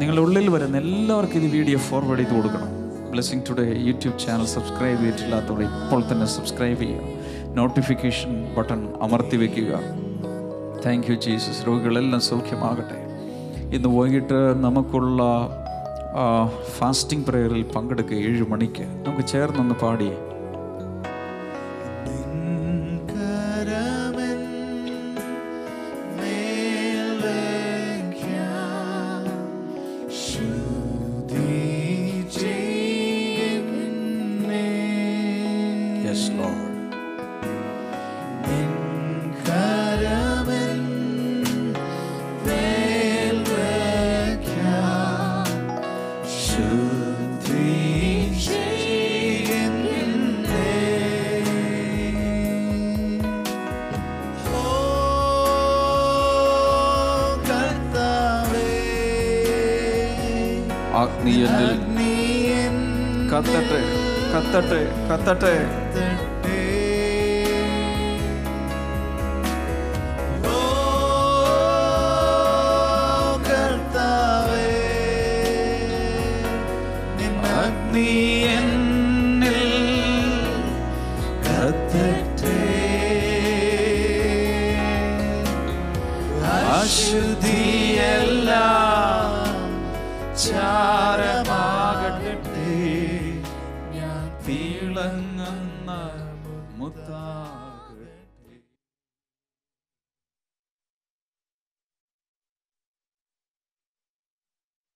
നിങ്ങളുടെ 0.00 0.22
ഉള്ളിൽ 0.26 0.50
വരുന്ന 0.50 0.76
എല്ലാവർക്കും 0.78 1.40
ഇത് 1.42 1.52
വീഡിയോ 1.52 1.78
ഫോർവേഡ് 1.78 2.18
ചെയ്ത് 2.18 2.36
കൊടുക്കണം. 2.36 2.79
Blessing 3.10 3.42
today 3.48 3.64
YouTube 3.88 4.18
channel 4.18 4.46
subscribe 4.46 5.00
ചെയ്തിട്ടില്ലാത്തവർ 5.00 5.62
ഇപ്പോൾ 5.62 6.02
തന്നെ 6.12 6.26
സബ്സ്ക്രൈബ് 6.26 6.80
ചെയ്യുക. 6.80 7.02
നോട്ടിഫിക്കേഷൻ 7.58 8.32
ബട്ടൺ 8.56 8.80
അമർത്തി 9.02 9.36
വയ്ക്കുക 9.36 9.72
താങ്ക് 10.86 11.06
യു 11.10 11.16
ജീസസ് 11.16 11.66
രോഗികളെല്ലാം 11.66 12.20
സൗഖ്യമാകട്ടെ. 12.20 12.98
ഇന്ന് 13.76 13.88
വൈകിട്ട് 13.88 14.38
നമുക്കുള്ള 14.64 15.22
ഫാസ്റ്റിംഗ് 16.78 17.26
പ്രേയറിൽ 17.26 17.62
പങ്കെടുക്കുക 17.76 18.16
ഏഴ് 18.16 18.46
മണിക്ക്. 18.52 18.84
നമുക്ക് 19.06 19.26
ചേർന്നൊന്ന് 19.28 19.74
പാടിയേ 19.74 20.16
കത്തട്ടെ 64.59 64.79
കത്തട്ടെ 65.09 65.51